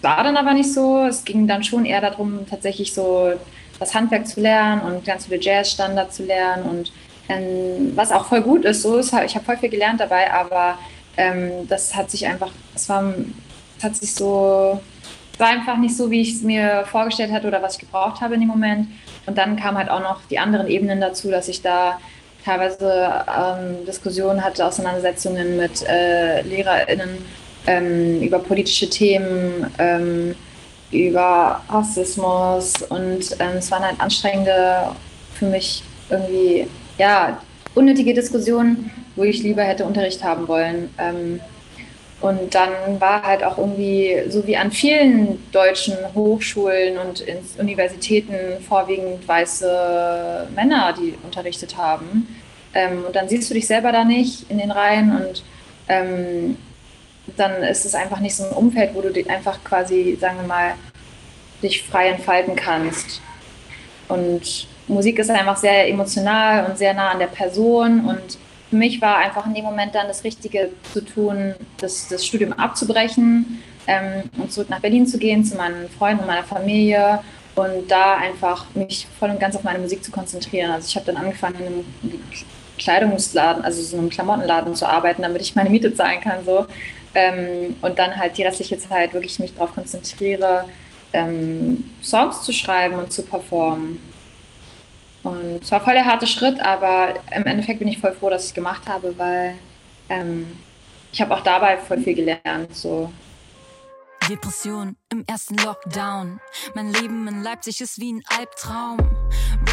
war 0.01 0.21
dann 0.25 0.35
aber 0.35 0.53
nicht 0.53 0.73
so. 0.73 1.05
Es 1.05 1.23
ging 1.23 1.47
dann 1.47 1.63
schon 1.63 1.85
eher 1.85 2.01
darum, 2.01 2.45
tatsächlich 2.45 2.93
so 2.93 3.31
das 3.79 3.95
Handwerk 3.95 4.27
zu 4.27 4.41
lernen 4.41 4.81
und 4.81 5.05
ganz 5.05 5.27
viele 5.27 5.41
Jazzstandards 5.41 6.17
zu 6.17 6.25
lernen 6.25 6.63
und 6.63 6.91
ähm, 7.29 7.94
was 7.95 8.12
auch 8.12 8.25
voll 8.25 8.41
gut 8.41 8.65
ist. 8.65 8.81
So 8.81 8.97
ist, 8.97 9.13
ich 9.13 9.35
habe 9.35 9.45
voll 9.45 9.57
viel 9.57 9.69
gelernt 9.69 10.00
dabei, 10.00 10.31
aber 10.31 10.77
ähm, 11.17 11.67
das 11.67 11.96
hat 11.96 12.10
sich 12.12 12.25
einfach, 12.27 12.51
es 12.75 12.88
war, 12.89 13.13
es 13.77 13.84
hat 13.84 13.96
sich 13.96 14.13
so, 14.13 14.79
war 15.38 15.48
einfach 15.48 15.77
nicht 15.77 15.96
so, 15.96 16.10
wie 16.12 16.22
ich 16.22 16.36
es 16.36 16.41
mir 16.41 16.86
vorgestellt 16.86 17.31
hatte 17.31 17.48
oder 17.48 17.62
was 17.62 17.75
ich 17.75 17.79
gebraucht 17.79 18.22
habe 18.22 18.36
in 18.36 18.41
dem 18.41 18.50
Moment. 18.50 18.88
Und 19.25 19.38
dann 19.38 19.55
kamen 19.55 19.77
halt 19.77 19.89
auch 19.89 20.01
noch 20.01 20.22
die 20.29 20.39
anderen 20.39 20.67
Ebenen 20.67 21.00
dazu, 21.01 21.29
dass 21.29 21.48
ich 21.48 21.62
da 21.62 22.00
teilweise 22.43 23.24
ähm, 23.27 23.86
Diskussionen 23.86 24.43
hatte, 24.43 24.65
Auseinandersetzungen 24.65 25.57
mit 25.57 25.88
äh, 25.88 26.41
LehrerInnen 26.41 27.17
ähm, 27.67 28.22
über 28.22 28.39
politische 28.39 28.89
Themen, 28.89 29.72
ähm, 29.77 30.36
über 30.91 31.62
Rassismus 31.69 32.81
und 32.89 33.36
ähm, 33.39 33.57
es 33.57 33.72
waren 33.72 33.84
halt 33.84 34.00
anstrengende 34.00 34.89
für 35.36 35.46
mich 35.46 35.84
irgendwie 36.10 36.67
ja, 36.98 37.41
unnötige 37.75 38.13
Diskussionen, 38.13 38.91
wo 39.15 39.24
ich 39.24 39.43
lieber 39.43 39.63
hätte 39.63 39.86
Unterricht 39.86 40.24
haben 40.24 40.48
wollen. 40.48 40.89
Ähm, 40.98 41.39
und 42.21 42.53
dann 42.53 43.00
war 43.00 43.24
halt 43.24 43.43
auch 43.43 43.57
irgendwie, 43.57 44.15
so 44.29 44.45
wie 44.45 44.55
an 44.55 44.71
vielen 44.71 45.39
deutschen 45.51 45.95
Hochschulen 46.13 47.00
und 47.00 47.24
Universitäten, 47.57 48.62
vorwiegend 48.67 49.27
weiße 49.27 50.48
Männer, 50.55 50.93
die 50.93 51.15
unterrichtet 51.24 51.77
haben. 51.77 52.27
Ähm, 52.75 53.03
und 53.05 53.15
dann 53.15 53.27
siehst 53.27 53.50
du 53.50 53.55
dich 53.55 53.65
selber 53.65 53.91
da 53.91 54.03
nicht 54.03 54.50
in 54.51 54.60
den 54.60 54.69
Reihen 54.69 55.15
und 55.15 55.43
ähm, 55.88 56.57
dann 57.38 57.63
ist 57.63 57.86
es 57.86 57.95
einfach 57.95 58.19
nicht 58.19 58.36
so 58.36 58.43
ein 58.43 58.51
Umfeld, 58.51 58.93
wo 58.93 59.01
du 59.01 59.12
einfach 59.27 59.63
quasi, 59.63 60.17
sagen 60.19 60.38
wir 60.41 60.48
mal, 60.48 60.74
dich 61.63 61.83
frei 61.83 62.10
entfalten 62.10 62.55
kannst. 62.55 63.21
Und 64.07 64.67
Musik 64.91 65.19
ist 65.19 65.29
einfach 65.29 65.57
sehr 65.57 65.88
emotional 65.88 66.65
und 66.65 66.77
sehr 66.77 66.93
nah 66.93 67.10
an 67.10 67.19
der 67.19 67.27
Person 67.27 68.05
und 68.05 68.38
für 68.69 68.75
mich 68.75 69.01
war 69.01 69.17
einfach 69.17 69.45
in 69.45 69.53
dem 69.53 69.65
Moment 69.65 69.95
dann 69.95 70.07
das 70.07 70.24
Richtige 70.24 70.69
zu 70.93 71.01
tun, 71.03 71.55
das, 71.79 72.07
das 72.07 72.25
Studium 72.25 72.53
abzubrechen 72.53 73.62
ähm, 73.88 74.24
und 74.38 74.51
zurück 74.51 74.69
nach 74.69 74.79
Berlin 74.79 75.05
zu 75.05 75.17
gehen, 75.17 75.43
zu 75.43 75.57
meinen 75.57 75.89
Freunden 75.89 76.21
und 76.21 76.27
meiner 76.27 76.43
Familie 76.43 77.19
und 77.55 77.89
da 77.89 78.15
einfach 78.15 78.65
mich 78.74 79.07
voll 79.19 79.29
und 79.29 79.39
ganz 79.39 79.55
auf 79.55 79.63
meine 79.63 79.79
Musik 79.79 80.03
zu 80.03 80.12
konzentrieren. 80.12 80.71
Also 80.71 80.88
ich 80.88 80.95
habe 80.95 81.05
dann 81.05 81.17
angefangen, 81.17 81.55
in 81.60 81.65
einem 81.65 81.86
Kleidungsladen, 82.77 83.63
also 83.63 83.81
so 83.81 83.98
einem 83.98 84.10
Klamottenladen 84.10 84.74
zu 84.74 84.88
arbeiten, 84.88 85.21
damit 85.21 85.41
ich 85.41 85.55
meine 85.55 85.69
Miete 85.69 85.93
zahlen 85.93 86.21
kann. 86.21 86.45
So. 86.45 86.65
Ähm, 87.13 87.75
und 87.81 88.00
dann 88.00 88.15
halt 88.15 88.38
die 88.38 88.43
restliche 88.43 88.77
Zeit 88.77 89.13
wirklich 89.13 89.38
mich 89.39 89.53
darauf 89.53 89.74
konzentriere, 89.74 90.65
ähm, 91.12 91.83
Songs 92.01 92.41
zu 92.43 92.53
schreiben 92.53 92.95
und 92.95 93.12
zu 93.12 93.24
performen. 93.24 94.00
Und 95.24 95.62
es 95.62 95.72
war 95.72 95.82
voll 95.82 95.94
der 95.94 96.06
harte 96.06 96.25
Schritt, 96.28 96.60
aber 96.60 97.13
im 97.36 97.46
Endeffekt 97.46 97.80
bin 97.80 97.88
ich 97.88 98.00
voll 98.00 98.13
froh, 98.13 98.30
dass 98.30 98.44
ich 98.44 98.50
es 98.50 98.54
gemacht 98.54 98.88
habe, 98.88 99.18
weil 99.18 99.56
ähm, 100.10 100.48
ich 101.12 101.22
habe 101.22 101.36
auch 101.36 101.42
dabei 101.42 101.78
voll 101.78 102.00
viel 102.00 102.16
gelernt. 102.16 102.75
So. 102.75 103.12
Depression 104.30 104.96
im 105.12 105.25
ersten 105.28 105.56
Lockdown. 105.58 106.40
Mein 106.74 106.94
Leben 106.94 107.28
in 107.28 107.44
Leipzig 107.44 107.82
ist 107.82 108.00
wie 108.00 108.13
ein 108.13 108.24
Albtraum. 108.38 108.98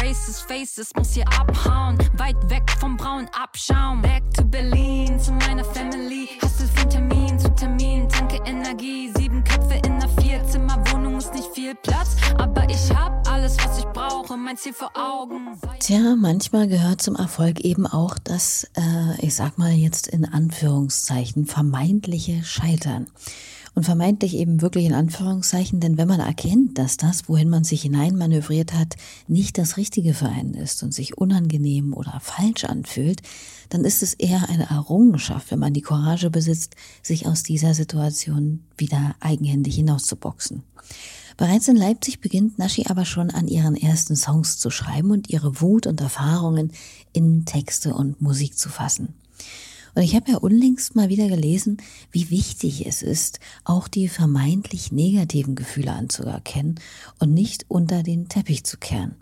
Racist 0.01 0.41
Faces 0.47 0.91
muss 0.95 1.13
hier 1.13 1.27
abhauen. 1.27 1.97
Weit 2.17 2.37
weg 2.49 2.63
vom 2.79 2.97
braunen 2.97 3.29
Abschaum. 3.29 4.01
Back 4.01 4.23
to 4.35 4.43
Berlin, 4.43 5.19
zu 5.19 5.31
meiner 5.31 5.63
Family. 5.63 6.27
Hustle 6.41 6.67
von 6.75 6.89
Termin 6.89 7.39
zu 7.39 7.49
Termin. 7.55 8.09
Tanke 8.09 8.37
Energie. 8.45 9.11
Sieben 9.15 9.43
Köpfe 9.43 9.75
in 9.85 9.93
einer 9.93 10.09
Vierzimmerwohnung 10.21 11.17
ist 11.17 11.33
nicht 11.33 11.49
viel 11.53 11.75
Platz. 11.75 12.17
Aber 12.37 12.67
ich 12.69 12.93
hab 12.93 13.18
alles, 13.49 13.57
was 13.65 13.77
ich 13.79 13.85
brauche. 13.85 14.37
Mein 14.37 14.57
Ziel 14.57 14.73
vor 14.73 14.91
Augen. 14.95 15.59
Tja, 15.79 16.15
manchmal 16.15 16.67
gehört 16.67 17.01
zum 17.01 17.15
Erfolg 17.15 17.59
eben 17.61 17.87
auch 17.87 18.17
das, 18.17 18.69
äh, 18.75 19.25
ich 19.25 19.35
sag 19.35 19.57
mal 19.57 19.71
jetzt 19.71 20.07
in 20.07 20.25
Anführungszeichen, 20.25 21.45
vermeintliche 21.45 22.43
Scheitern. 22.43 23.07
Und 23.75 23.83
vermeintlich 23.83 24.35
eben 24.35 24.61
wirklich 24.61 24.85
in 24.85 24.93
Anführungszeichen, 24.93 25.79
denn 25.79 25.97
wenn 25.97 26.07
man 26.07 26.19
erkennt, 26.19 26.77
dass 26.77 26.97
das, 26.97 27.29
wohin 27.29 27.49
man 27.49 27.63
sich 27.63 27.83
hineinmanövriert 27.83 28.73
hat, 28.73 28.95
nicht 29.27 29.57
das 29.57 29.77
Richtige 29.77 30.13
für 30.13 30.27
einen 30.27 30.55
ist 30.55 30.83
und 30.83 30.93
sich 30.93 31.17
unangenehm 31.17 31.93
oder 31.93 32.19
falsch 32.19 32.65
anfühlt, 32.65 33.21
dann 33.69 33.85
ist 33.85 34.03
es 34.03 34.15
eher 34.15 34.49
eine 34.49 34.69
Errungenschaft, 34.69 35.51
wenn 35.51 35.59
man 35.59 35.73
die 35.73 35.81
Courage 35.81 36.29
besitzt, 36.29 36.75
sich 37.03 37.27
aus 37.27 37.43
dieser 37.43 37.73
Situation 37.73 38.65
wieder 38.75 39.15
eigenhändig 39.21 39.75
hinauszuboxen. 39.75 40.63
Bereits 41.39 41.69
in 41.69 41.77
Leipzig 41.77 42.19
beginnt 42.19 42.59
Naschi 42.59 42.87
aber 42.87 43.05
schon 43.05 43.29
an 43.29 43.47
ihren 43.47 43.77
ersten 43.77 44.17
Songs 44.17 44.57
zu 44.57 44.69
schreiben 44.69 45.11
und 45.11 45.29
ihre 45.29 45.61
Wut 45.61 45.87
und 45.87 46.01
Erfahrungen 46.01 46.73
in 47.13 47.45
Texte 47.45 47.93
und 47.93 48.21
Musik 48.21 48.57
zu 48.57 48.67
fassen. 48.67 49.13
Und 49.95 50.01
ich 50.01 50.15
habe 50.15 50.31
ja 50.31 50.37
unlängst 50.37 50.97
mal 50.97 51.07
wieder 51.07 51.29
gelesen, 51.29 51.77
wie 52.11 52.29
wichtig 52.29 52.85
es 52.85 53.01
ist, 53.01 53.39
auch 53.63 53.87
die 53.87 54.09
vermeintlich 54.09 54.91
negativen 54.91 55.55
Gefühle 55.55 55.93
anzuerkennen 55.93 56.77
und 57.19 57.33
nicht 57.33 57.63
unter 57.69 58.03
den 58.03 58.27
Teppich 58.27 58.65
zu 58.65 58.75
kehren. 58.75 59.15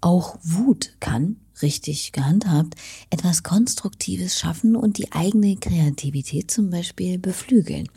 Auch 0.00 0.38
Wut 0.42 0.94
kann, 1.00 1.36
richtig 1.60 2.12
gehandhabt, 2.12 2.76
etwas 3.10 3.42
Konstruktives 3.42 4.38
schaffen 4.38 4.74
und 4.74 4.96
die 4.96 5.12
eigene 5.12 5.54
Kreativität 5.56 6.50
zum 6.50 6.70
Beispiel 6.70 7.18
beflügeln. 7.18 7.90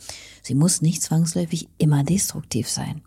Sie 0.44 0.56
muss 0.56 0.82
nicht 0.82 1.02
zwangsläufig 1.02 1.70
immer 1.78 2.04
destruktiv 2.04 2.68
sein. 2.68 3.02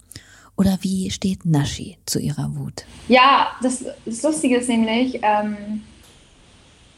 Oder 0.56 0.78
wie 0.82 1.10
steht 1.10 1.44
Nashi 1.44 1.98
zu 2.06 2.20
ihrer 2.20 2.54
Wut? 2.54 2.84
Ja, 3.08 3.48
das, 3.62 3.84
das 4.04 4.22
Lustige 4.22 4.58
ist 4.58 4.68
nämlich, 4.68 5.18
ähm, 5.22 5.82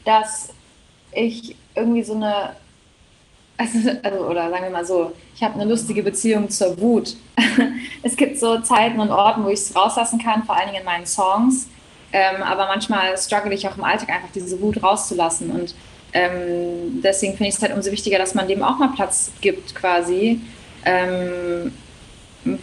dass 0.05 0.49
ich 1.11 1.55
irgendwie 1.75 2.03
so 2.03 2.13
eine, 2.13 2.55
also, 3.57 3.89
also, 4.03 4.19
oder 4.27 4.49
sagen 4.49 4.63
wir 4.63 4.69
mal 4.69 4.85
so, 4.85 5.13
ich 5.35 5.43
habe 5.43 5.55
eine 5.55 5.65
lustige 5.65 6.03
Beziehung 6.03 6.49
zur 6.49 6.79
Wut. 6.79 7.15
es 8.03 8.15
gibt 8.15 8.39
so 8.39 8.59
Zeiten 8.59 8.99
und 8.99 9.09
Orten, 9.09 9.43
wo 9.43 9.49
ich 9.49 9.59
es 9.59 9.75
rauslassen 9.75 10.19
kann, 10.19 10.43
vor 10.43 10.55
allen 10.55 10.67
Dingen 10.67 10.81
in 10.81 10.85
meinen 10.85 11.07
Songs. 11.07 11.67
Ähm, 12.13 12.41
aber 12.41 12.67
manchmal 12.67 13.17
struggle 13.17 13.53
ich 13.53 13.67
auch 13.67 13.77
im 13.77 13.83
Alltag 13.83 14.09
einfach 14.09 14.29
diese 14.33 14.61
Wut 14.61 14.81
rauszulassen. 14.81 15.51
Und 15.51 15.75
ähm, 16.13 17.01
deswegen 17.03 17.33
finde 17.33 17.49
ich 17.49 17.55
es 17.55 17.61
halt 17.61 17.73
umso 17.73 17.91
wichtiger, 17.91 18.17
dass 18.17 18.33
man 18.33 18.47
dem 18.47 18.63
auch 18.63 18.77
mal 18.77 18.89
Platz 18.89 19.31
gibt, 19.41 19.75
quasi. 19.75 20.39
Ähm, 20.85 21.73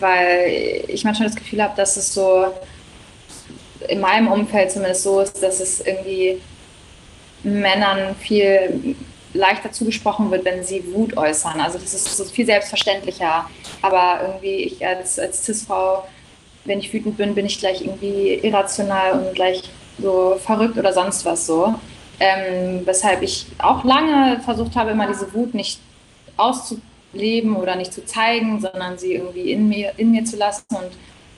weil 0.01 0.85
ich 0.89 1.05
manchmal 1.05 1.29
das 1.29 1.37
Gefühl 1.37 1.63
habe, 1.63 1.77
dass 1.77 1.97
es 1.97 2.13
so 2.15 2.47
in 3.89 4.01
meinem 4.01 4.29
Umfeld 4.29 4.71
zumindest 4.71 5.03
so 5.03 5.21
ist, 5.21 5.43
dass 5.43 5.61
es 5.61 5.81
irgendwie 5.81 6.41
Männern 7.43 8.15
viel 8.17 8.97
leichter 9.35 9.73
zugesprochen 9.73 10.31
wird, 10.31 10.45
wenn 10.45 10.65
sie 10.65 10.85
Wut 10.93 11.17
äußern. 11.17 11.61
Also 11.61 11.79
das 11.79 11.93
ist 11.93 12.17
so 12.17 12.25
viel 12.25 12.47
selbstverständlicher. 12.47 13.49
Aber 13.83 14.21
irgendwie 14.23 14.65
ich 14.65 14.87
als, 14.87 15.19
als 15.19 15.45
Cis-Frau, 15.45 16.07
wenn 16.65 16.79
ich 16.79 16.93
wütend 16.93 17.17
bin, 17.17 17.35
bin 17.35 17.47
ich 17.47 17.59
gleich 17.59 17.83
irgendwie 17.83 18.35
irrational 18.35 19.13
und 19.13 19.35
gleich 19.35 19.63
so 19.99 20.39
verrückt 20.43 20.79
oder 20.79 20.93
sonst 20.93 21.25
was 21.25 21.47
so. 21.47 21.75
Ähm, 22.21 22.83
weshalb 22.85 23.23
ich 23.23 23.47
auch 23.59 23.83
lange 23.85 24.41
versucht 24.41 24.77
habe, 24.77 24.93
immer 24.93 25.09
diese 25.09 25.35
Wut 25.35 25.53
nicht 25.53 25.81
auszuleben 27.15 27.57
oder 27.57 27.77
nicht 27.77 27.93
zu 27.93 28.05
zeigen, 28.05 28.61
sondern 28.61 28.99
sie 28.99 29.15
irgendwie 29.15 29.53
in 29.53 29.69
mir, 29.69 29.93
in 29.97 30.11
mir 30.11 30.25
zu 30.25 30.37
lassen 30.37 30.67
und 30.71 30.91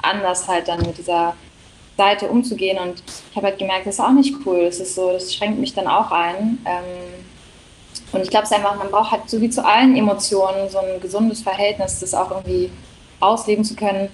anders 0.03 0.49
halt 0.49 0.69
dann 0.69 0.81
mit 0.81 0.99
dieser 0.99 1.35
Seite 1.97 2.29
umzugehen. 2.29 2.79
Und 2.79 3.03
ich 3.31 3.37
habe 3.37 3.47
halt 3.47 3.59
gemerkt, 3.59 3.87
das 3.87 3.95
ist 3.95 4.01
auch 4.01 4.13
nicht 4.13 4.35
cool. 4.45 4.65
Das 4.65 4.81
ist 4.81 4.95
so, 4.95 5.13
das 5.13 5.35
schränkt 5.35 5.59
mich 5.59 5.75
dann 5.75 5.87
auch 5.87 6.11
ein. 6.11 6.59
Ähm, 6.65 7.25
und 8.13 8.23
ich 8.23 8.31
glaube 8.31 8.45
es 8.45 8.53
einfach, 8.53 8.77
man 8.77 8.91
braucht 8.91 9.11
halt 9.11 9.29
so 9.29 9.41
wie 9.41 9.51
zu 9.51 9.65
allen 9.65 9.97
Emotionen 9.97 10.69
so 10.71 10.79
ein 10.79 11.01
gesundes 11.01 11.43
Verhältnis, 11.43 12.01
das 12.01 12.15
auch 12.15 12.31
irgendwie 12.31 12.71
ausleben 13.21 13.65
zu 13.65 13.75
können, 13.75 14.09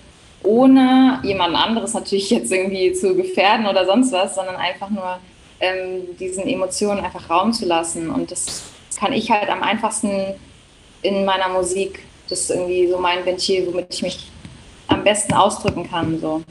ohne 0.45 1.21
jemand 1.25 1.57
anderes 1.57 1.93
natürlich 1.93 2.31
jetzt 2.31 2.53
irgendwie 2.53 2.93
zu 2.93 3.15
gefährden 3.15 3.67
oder 3.67 3.85
sonst 3.85 4.13
was, 4.13 4.35
sondern 4.35 4.57
einfach 4.57 4.91
nur 4.91 5.19
ähm, 5.61 6.17
diesen 6.19 6.47
Emotionen 6.47 7.05
einfach 7.05 7.29
Raum 7.29 7.53
zu 7.53 7.67
lassen. 7.67 8.11
Und 8.11 8.31
das 8.31 8.63
kann 8.99 9.13
ich 9.13 9.31
halt 9.31 9.49
am 9.49 9.63
einfachsten 9.63 10.35
in 11.03 11.25
meiner 11.25 11.49
Musik. 11.49 12.05
Das 12.29 12.41
ist 12.41 12.51
irgendwie 12.51 12.89
so 12.89 12.99
mein 12.99 13.25
Ventil, 13.25 13.67
womit 13.67 13.93
ich 13.95 14.03
mich 14.03 14.31
am 14.89 15.05
besten 15.05 15.35
ausdrücken 15.35 15.89
kann. 15.89 16.21
So. 16.21 16.43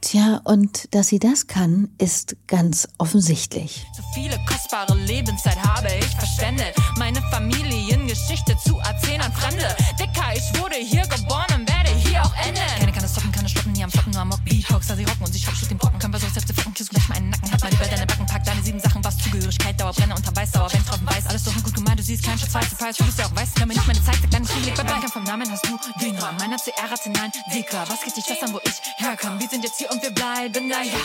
Tja, 0.00 0.42
und 0.44 0.94
dass 0.94 1.08
sie 1.08 1.18
das 1.18 1.46
kann, 1.46 1.88
ist 1.96 2.36
ganz 2.46 2.86
offensichtlich. 2.98 3.86
Zu 3.96 4.02
viele 4.12 4.38
kostbare 4.46 4.94
Lebenszeit 4.94 5.56
habe 5.56 5.88
ich 5.98 6.06
verschwendet, 6.16 6.74
meine 6.98 7.22
Familiengeschichte 7.30 8.54
zu 8.66 8.78
erzählen 8.80 9.22
an 9.22 9.32
Fremde. 9.32 9.74
Dicker, 9.98 10.34
ich 10.34 10.60
wurde 10.60 10.76
hier 10.76 11.06
geboren 11.06 11.46
und 11.54 11.66
werde 11.66 11.88
hier 12.06 12.22
auch 12.22 12.34
enden. 12.46 12.60
Keine 12.78 12.92
kann 12.92 13.04
es 13.04 13.12
stoppen, 13.12 13.32
keine 13.32 13.48
stoppen, 13.48 13.74
hier 13.74 13.84
am 13.84 13.90
Flocken, 13.90 14.12
nur 14.12 14.20
am 14.20 14.28
Mock. 14.28 14.44
Beatbox, 14.44 14.88
da 14.88 14.94
sie 14.94 15.04
rocken 15.04 15.24
und 15.24 15.32
sie 15.32 15.38
schreibt 15.38 15.70
den 15.70 15.78
Brocken. 15.78 15.98
Körper 15.98 16.18
so 16.18 16.26
selbst 16.28 16.52
fucken, 16.52 16.74
kiss 16.74 16.90
gleich 16.90 17.08
meinen 17.08 17.30
Nacken. 17.30 17.50
Hat 17.50 17.62
mal 17.62 17.70
lieber 17.70 17.86
deine 17.86 18.06
Backen, 18.06 18.23
sieben 18.64 18.80
Sachen, 18.80 19.04
was 19.04 19.16
Zugehörigkeit, 19.18 19.78
Dauerbrenner 19.78 20.16
unter 20.16 20.34
Weißdauer, 20.34 20.72
wenn 20.72 20.84
drauf 20.84 21.00
weiß. 21.04 21.26
Alles 21.26 21.44
doch 21.44 21.54
gut 21.62 21.74
gemeint, 21.74 21.98
du 21.98 22.02
siehst 22.02 22.24
keinen 22.24 22.38
schwarz 22.38 22.74
Preis. 22.74 22.96
Du 22.96 23.04
bist 23.04 23.18
ja 23.18 23.26
auch 23.26 23.36
weiß, 23.36 23.54
kann 23.54 23.68
mir 23.68 23.74
nicht 23.74 23.86
meine 23.86 24.02
Zeit, 24.02 24.16
sag 24.20 24.30
deine 24.30 24.46
Schule, 24.46 24.72
bei 24.76 24.82
Bankern 24.82 25.10
vom 25.10 25.24
Namen 25.24 25.50
hast 25.50 25.66
du 25.66 25.78
den 26.00 26.16
Rahmen. 26.16 26.38
Meiner 26.38 26.56
CR 26.56 26.90
hatte 26.90 27.10
nein, 27.10 27.30
Dicker, 27.54 27.84
was 27.88 28.00
geht 28.02 28.16
dich 28.16 28.24
das 28.24 28.42
an, 28.42 28.54
wo 28.54 28.60
ich 28.64 29.04
herkomme? 29.04 29.38
Wir 29.38 29.48
sind 29.48 29.64
jetzt 29.64 29.78
hier 29.78 29.90
und 29.90 30.02
wir 30.02 30.10
bleiben 30.10 30.70
da, 30.70 30.82
ja. 30.82 30.98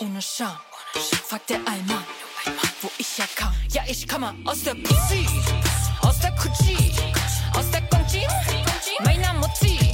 Ohne 0.00 0.20
Scham, 0.20 0.56
fragt 1.28 1.50
der 1.50 1.58
Allmann, 1.58 2.04
wo 2.82 2.90
ich 2.98 3.18
herkam. 3.18 3.54
Ja, 3.70 3.82
ich 3.86 4.08
komme 4.08 4.34
aus 4.44 4.62
der 4.62 4.74
Pussy, 4.74 5.26
aus 6.02 6.18
der 6.18 6.32
Kutschi, 6.32 6.92
aus 7.54 7.70
der 7.70 7.82
Gongji, 7.82 8.26
meiner 9.04 9.32
Mutti, 9.34 9.92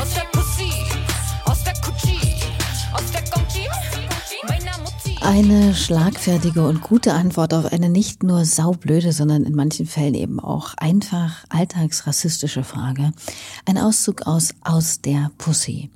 aus 0.00 0.14
der 0.14 0.24
Pussy, 0.32 0.72
Eine 5.28 5.74
schlagfertige 5.74 6.66
und 6.66 6.80
gute 6.80 7.12
Antwort 7.12 7.52
auf 7.52 7.70
eine 7.70 7.90
nicht 7.90 8.22
nur 8.22 8.46
saublöde, 8.46 9.12
sondern 9.12 9.44
in 9.44 9.54
manchen 9.54 9.84
Fällen 9.84 10.14
eben 10.14 10.40
auch 10.40 10.72
einfach 10.78 11.44
alltagsrassistische 11.50 12.64
Frage. 12.64 13.12
Ein 13.66 13.76
Auszug 13.76 14.26
aus 14.26 14.54
Aus 14.64 15.02
der 15.02 15.30
Pussy. 15.36 15.90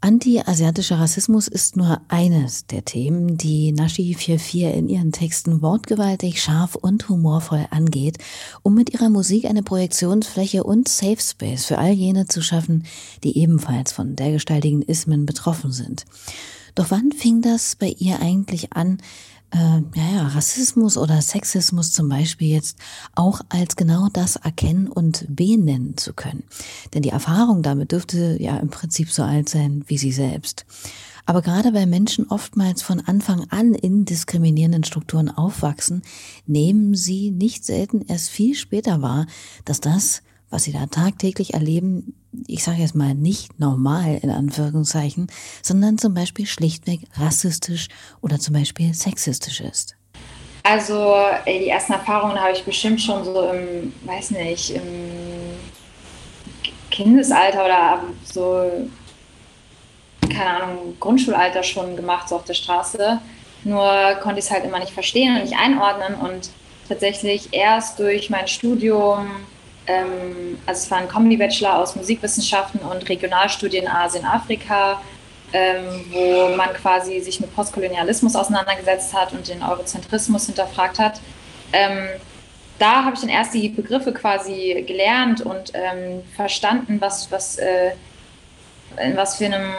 Anti-asiatischer 0.00 0.98
Rassismus 0.98 1.46
ist 1.46 1.76
nur 1.76 2.00
eines 2.08 2.66
der 2.66 2.86
Themen, 2.86 3.36
die 3.36 3.70
Nashi 3.70 4.14
44 4.14 4.78
in 4.78 4.88
ihren 4.88 5.12
Texten 5.12 5.60
wortgewaltig, 5.60 6.42
scharf 6.42 6.74
und 6.74 7.10
humorvoll 7.10 7.66
angeht, 7.70 8.16
um 8.62 8.74
mit 8.74 8.94
ihrer 8.94 9.10
Musik 9.10 9.44
eine 9.44 9.62
Projektionsfläche 9.62 10.64
und 10.64 10.88
Safe 10.88 11.20
Space 11.20 11.66
für 11.66 11.76
all 11.76 11.92
jene 11.92 12.24
zu 12.24 12.40
schaffen, 12.40 12.86
die 13.24 13.36
ebenfalls 13.36 13.92
von 13.92 14.16
dergestaltigen 14.16 14.80
Ismen 14.80 15.26
betroffen 15.26 15.70
sind. 15.70 16.06
Doch 16.74 16.90
wann 16.90 17.12
fing 17.12 17.42
das 17.42 17.76
bei 17.76 17.94
ihr 17.98 18.20
eigentlich 18.20 18.72
an, 18.72 18.98
äh, 19.52 19.58
ja, 19.94 20.14
ja, 20.14 20.26
Rassismus 20.28 20.96
oder 20.96 21.20
Sexismus 21.20 21.92
zum 21.92 22.08
Beispiel 22.08 22.48
jetzt 22.48 22.78
auch 23.14 23.42
als 23.50 23.76
genau 23.76 24.08
das 24.12 24.36
erkennen 24.36 24.88
und 24.88 25.26
benennen 25.28 25.96
zu 25.96 26.14
können. 26.14 26.44
Denn 26.94 27.02
die 27.02 27.10
Erfahrung 27.10 27.62
damit 27.62 27.92
dürfte 27.92 28.36
ja 28.40 28.56
im 28.56 28.70
Prinzip 28.70 29.10
so 29.10 29.22
alt 29.22 29.48
sein 29.48 29.84
wie 29.86 29.98
sie 29.98 30.12
selbst. 30.12 30.64
Aber 31.24 31.42
gerade 31.42 31.72
weil 31.72 31.86
Menschen 31.86 32.26
oftmals 32.28 32.82
von 32.82 33.00
Anfang 33.00 33.46
an 33.50 33.74
in 33.74 34.04
diskriminierenden 34.04 34.84
Strukturen 34.84 35.28
aufwachsen, 35.28 36.02
nehmen 36.46 36.94
sie 36.94 37.30
nicht 37.30 37.64
selten 37.64 38.02
erst 38.08 38.30
viel 38.30 38.54
später 38.54 39.02
wahr, 39.02 39.26
dass 39.64 39.80
das, 39.80 40.22
was 40.50 40.64
sie 40.64 40.72
da 40.72 40.86
tagtäglich 40.86 41.54
erleben, 41.54 42.14
ich 42.46 42.64
sage 42.64 42.78
jetzt 42.78 42.94
mal 42.94 43.14
nicht 43.14 43.58
normal 43.60 44.18
in 44.22 44.30
Anführungszeichen, 44.30 45.26
sondern 45.62 45.98
zum 45.98 46.14
Beispiel 46.14 46.46
schlichtweg 46.46 47.00
rassistisch 47.16 47.88
oder 48.20 48.38
zum 48.38 48.54
Beispiel 48.54 48.94
sexistisch 48.94 49.60
ist. 49.60 49.96
Also 50.64 51.16
die 51.46 51.68
ersten 51.68 51.92
Erfahrungen 51.92 52.40
habe 52.40 52.52
ich 52.52 52.64
bestimmt 52.64 53.00
schon 53.00 53.24
so 53.24 53.50
im, 53.50 53.92
weiß 54.04 54.30
nicht, 54.30 54.70
im 54.70 54.82
Kindesalter 56.90 57.64
oder 57.64 58.02
so, 58.24 58.70
keine 60.20 60.62
Ahnung, 60.62 60.96
Grundschulalter 61.00 61.62
schon 61.62 61.96
gemacht, 61.96 62.28
so 62.28 62.36
auf 62.36 62.44
der 62.44 62.54
Straße. 62.54 63.18
Nur 63.64 64.14
konnte 64.22 64.38
ich 64.38 64.46
es 64.46 64.50
halt 64.50 64.64
immer 64.64 64.78
nicht 64.78 64.92
verstehen 64.92 65.36
und 65.36 65.42
nicht 65.42 65.56
einordnen 65.58 66.14
und 66.14 66.50
tatsächlich 66.88 67.48
erst 67.52 67.98
durch 67.98 68.30
mein 68.30 68.46
Studium, 68.46 69.30
ähm, 69.86 70.58
also 70.66 70.82
es 70.82 70.90
war 70.90 70.98
ein 70.98 71.08
Kombi-Bachelor 71.08 71.78
aus 71.78 71.96
Musikwissenschaften 71.96 72.80
und 72.80 73.08
Regionalstudien 73.08 73.88
Asien, 73.88 74.24
Afrika, 74.24 75.00
ähm, 75.52 76.04
wo 76.10 76.56
man 76.56 76.72
quasi 76.72 77.20
sich 77.20 77.40
mit 77.40 77.54
Postkolonialismus 77.54 78.36
auseinandergesetzt 78.36 79.12
hat 79.12 79.32
und 79.32 79.46
den 79.48 79.62
Eurozentrismus 79.62 80.46
hinterfragt 80.46 80.98
hat. 80.98 81.20
Ähm, 81.72 82.08
da 82.78 83.04
habe 83.04 83.14
ich 83.14 83.20
dann 83.20 83.28
erst 83.30 83.54
die 83.54 83.68
Begriffe 83.68 84.12
quasi 84.12 84.82
gelernt 84.86 85.40
und 85.42 85.72
ähm, 85.74 86.22
verstanden, 86.34 87.00
was, 87.00 87.30
was, 87.30 87.56
äh, 87.58 87.92
in 89.02 89.16
was 89.16 89.36
für 89.36 89.46
einem 89.46 89.72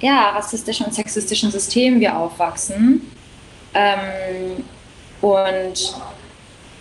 ja, 0.00 0.30
rassistischen 0.30 0.86
und 0.86 0.94
sexistischen 0.94 1.50
System 1.50 2.00
wir 2.00 2.16
aufwachsen. 2.16 3.10
Ähm, 3.74 4.64
und 5.20 5.94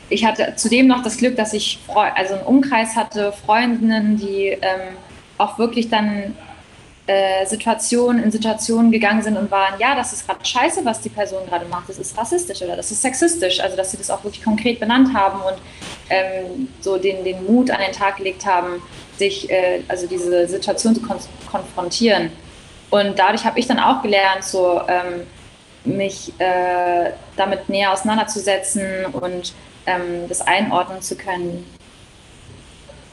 ich 0.09 0.25
hatte 0.25 0.53
zudem 0.55 0.87
noch 0.87 1.03
das 1.03 1.17
Glück, 1.17 1.35
dass 1.35 1.53
ich 1.53 1.79
also 1.87 2.35
einen 2.35 2.43
Umkreis 2.43 2.95
hatte, 2.95 3.31
Freundinnen, 3.31 4.17
die 4.17 4.47
ähm, 4.47 4.95
auch 5.37 5.59
wirklich 5.59 5.89
dann 5.89 6.35
äh, 7.07 7.45
Situationen 7.45 8.21
in 8.21 8.31
Situationen 8.31 8.91
gegangen 8.91 9.21
sind 9.21 9.37
und 9.37 9.49
waren, 9.49 9.79
ja, 9.79 9.95
das 9.95 10.13
ist 10.13 10.27
gerade 10.27 10.43
scheiße, 10.43 10.83
was 10.83 11.01
die 11.01 11.09
Person 11.09 11.45
gerade 11.47 11.65
macht, 11.65 11.89
das 11.89 11.97
ist 11.97 12.17
rassistisch 12.17 12.61
oder 12.61 12.75
das 12.75 12.91
ist 12.91 13.01
sexistisch, 13.01 13.59
also 13.59 13.77
dass 13.77 13.91
sie 13.91 13.97
das 13.97 14.09
auch 14.09 14.23
wirklich 14.23 14.43
konkret 14.43 14.79
benannt 14.79 15.13
haben 15.13 15.39
und 15.41 15.57
ähm, 16.09 16.67
so 16.81 16.97
den, 16.97 17.23
den 17.23 17.45
Mut 17.45 17.71
an 17.71 17.79
den 17.79 17.93
Tag 17.93 18.17
gelegt 18.17 18.45
haben, 18.45 18.81
sich, 19.17 19.49
äh, 19.49 19.81
also 19.87 20.05
diese 20.07 20.47
Situation 20.47 20.95
zu 20.95 21.01
kon 21.01 21.17
konfrontieren. 21.49 22.29
Und 22.89 23.17
dadurch 23.17 23.45
habe 23.45 23.57
ich 23.57 23.67
dann 23.67 23.79
auch 23.79 24.01
gelernt, 24.01 24.43
so 24.43 24.81
ähm, 24.87 25.25
mich 25.85 26.33
äh, 26.39 27.11
damit 27.37 27.69
näher 27.69 27.93
auseinanderzusetzen 27.93 29.05
und 29.13 29.53
ähm, 29.87 30.27
das 30.27 30.41
einordnen 30.41 31.01
zu 31.01 31.15
können. 31.15 31.65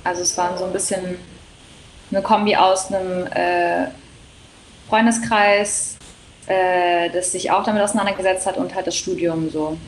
Also 0.03 0.21
es 0.21 0.37
war 0.37 0.59
so 0.59 0.67
ein 0.67 0.73
bisschen 0.73 1.17
eine 2.11 2.21
Kombi 2.21 2.57
aus 2.57 2.93
einem 2.93 3.27
äh, 3.29 3.87
Freundeskreis, 4.89 5.97
äh, 6.47 7.09
das 7.11 7.33
sich 7.33 7.51
auch 7.51 7.65
damit 7.65 7.83
auseinandergesetzt 7.83 8.47
hat 8.47 8.59
und 8.59 8.75
halt 8.75 8.87
das 8.87 8.97
Studium 8.97 9.49
so. 9.49 9.79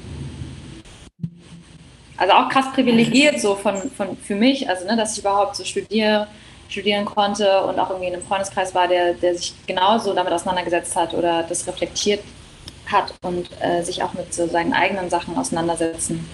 Also 2.17 2.33
auch 2.33 2.49
krass 2.49 2.73
privilegiert 2.73 3.39
so 3.41 3.57
von, 3.57 3.77
von 3.91 4.17
für 4.17 4.37
mich, 4.37 4.67
also 4.71 4.87
ne, 4.87 4.97
dass 4.97 5.13
ich 5.13 5.19
überhaupt 5.19 5.55
so 5.55 5.65
studiere, 5.65 6.27
studieren 6.69 7.05
konnte 7.05 7.63
und 7.65 7.79
auch 7.79 7.91
irgendwie 7.91 8.09
in 8.09 8.15
einem 8.15 8.23
Freundeskreis 8.23 8.75
war, 8.75 8.89
der, 8.89 9.13
der 9.15 9.37
sich 9.37 9.55
genauso 9.67 10.15
damit 10.15 10.33
auseinandergesetzt 10.33 10.97
hat 10.97 11.13
oder 11.13 11.43
das 11.43 11.67
reflektiert 11.67 12.25
hat 12.91 13.13
und 13.23 13.51
äh, 13.61 13.83
sich 13.83 14.03
auch 14.03 14.15
mit 14.15 14.33
so 14.33 14.47
seinen 14.47 14.73
eigenen 14.73 15.11
Sachen 15.11 15.37
auseinandersetzen 15.37 16.27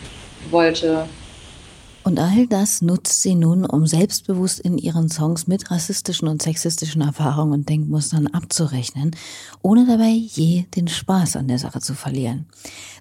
wollte. 0.51 1.07
Und 2.05 2.19
all 2.19 2.49
das 2.49 2.83
nutzt 2.83 3.23
sie 3.23 3.37
nun, 3.37 3.65
um 3.65 3.87
selbstbewusst 3.87 4.59
in 4.59 4.77
ihren 4.77 5.09
Songs 5.09 5.47
mit 5.47 5.71
rassistischen 5.71 6.27
und 6.27 6.43
sexistischen 6.43 7.01
Erfahrungen 7.01 7.53
und 7.53 7.69
Denkmustern 7.69 8.27
abzurechnen, 8.27 9.15
ohne 9.63 9.87
dabei 9.87 10.11
je 10.11 10.65
den 10.75 10.89
Spaß 10.89 11.37
an 11.37 11.47
der 11.47 11.59
Sache 11.59 11.81
zu 11.81 11.95
verlieren. 11.95 12.47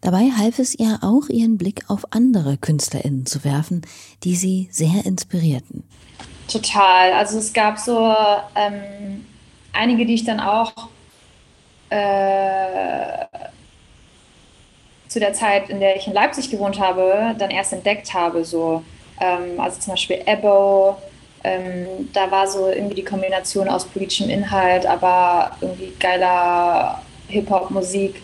Dabei 0.01 0.29
half 0.37 0.59
es 0.59 0.75
ihr 0.77 0.99
auch, 1.01 1.29
ihren 1.29 1.57
Blick 1.57 1.89
auf 1.89 2.05
andere 2.11 2.57
KünstlerInnen 2.57 3.25
zu 3.25 3.43
werfen, 3.43 3.81
die 4.23 4.35
sie 4.35 4.69
sehr 4.71 5.03
inspirierten. 5.05 5.83
Total. 6.47 7.13
Also 7.13 7.39
es 7.39 7.53
gab 7.53 7.79
so 7.79 8.13
ähm, 8.55 9.25
einige, 9.73 10.05
die 10.05 10.13
ich 10.13 10.25
dann 10.25 10.39
auch 10.39 10.89
äh, 11.89 13.20
zu 15.11 15.19
der 15.19 15.33
Zeit, 15.33 15.69
in 15.69 15.81
der 15.81 15.97
ich 15.97 16.07
in 16.07 16.13
Leipzig 16.13 16.49
gewohnt 16.49 16.79
habe, 16.79 17.35
dann 17.37 17.51
erst 17.51 17.73
entdeckt 17.73 18.13
habe. 18.13 18.45
So. 18.45 18.81
Ähm, 19.19 19.59
also 19.59 19.77
zum 19.77 19.91
Beispiel 19.91 20.21
Ebo, 20.25 20.95
ähm, 21.43 22.09
da 22.13 22.31
war 22.31 22.47
so 22.47 22.69
irgendwie 22.69 22.95
die 22.95 23.03
Kombination 23.03 23.67
aus 23.67 23.83
politischem 23.83 24.29
Inhalt, 24.29 24.85
aber 24.85 25.51
irgendwie 25.59 25.91
geiler 25.99 27.01
Hip-Hop-Musik 27.27 28.21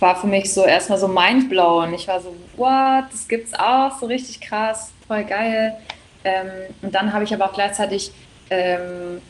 war 0.00 0.16
für 0.16 0.26
mich 0.26 0.52
so 0.52 0.66
erstmal 0.66 0.98
so 0.98 1.08
mindblown. 1.08 1.94
Ich 1.94 2.06
war 2.06 2.20
so, 2.20 2.36
what, 2.58 3.10
das 3.10 3.26
gibt's 3.26 3.54
auch, 3.54 3.98
so 3.98 4.04
richtig 4.04 4.42
krass, 4.42 4.92
voll 5.06 5.24
geil. 5.24 5.78
Ähm, 6.24 6.50
und 6.82 6.94
dann 6.94 7.10
habe 7.10 7.24
ich 7.24 7.32
aber 7.32 7.46
auch 7.46 7.54
gleichzeitig 7.54 8.12
ähm, 8.50 9.22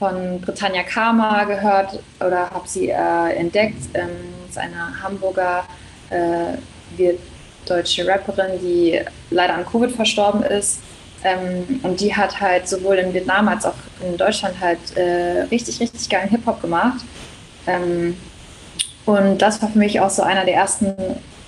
von 0.00 0.40
Britannia 0.40 0.82
Karma 0.82 1.44
gehört 1.44 2.00
oder 2.18 2.50
habe 2.50 2.66
sie 2.66 2.88
äh, 2.88 3.36
entdeckt. 3.36 3.94
Ähm, 3.94 4.10
ist 4.48 4.58
eine 4.58 5.00
Hamburger 5.00 5.64
äh, 6.12 6.58
wird 6.96 7.18
deutsche 7.66 8.06
Rapperin, 8.06 8.58
die 8.60 9.00
leider 9.30 9.54
an 9.54 9.64
Covid 9.66 9.92
verstorben 9.92 10.42
ist. 10.42 10.80
Ähm, 11.24 11.80
und 11.82 12.00
die 12.00 12.14
hat 12.14 12.40
halt 12.40 12.68
sowohl 12.68 12.96
in 12.96 13.14
Vietnam 13.14 13.48
als 13.48 13.64
auch 13.64 13.74
in 14.04 14.16
Deutschland 14.16 14.56
halt 14.60 14.78
äh, 14.96 15.42
richtig, 15.50 15.80
richtig 15.80 16.08
geilen 16.08 16.28
Hip-Hop 16.28 16.60
gemacht. 16.60 17.04
Ähm, 17.66 18.16
und 19.06 19.38
das 19.38 19.62
war 19.62 19.68
für 19.68 19.78
mich 19.78 20.00
auch 20.00 20.10
so 20.10 20.22
einer 20.22 20.44
der 20.44 20.54
ersten 20.54 20.94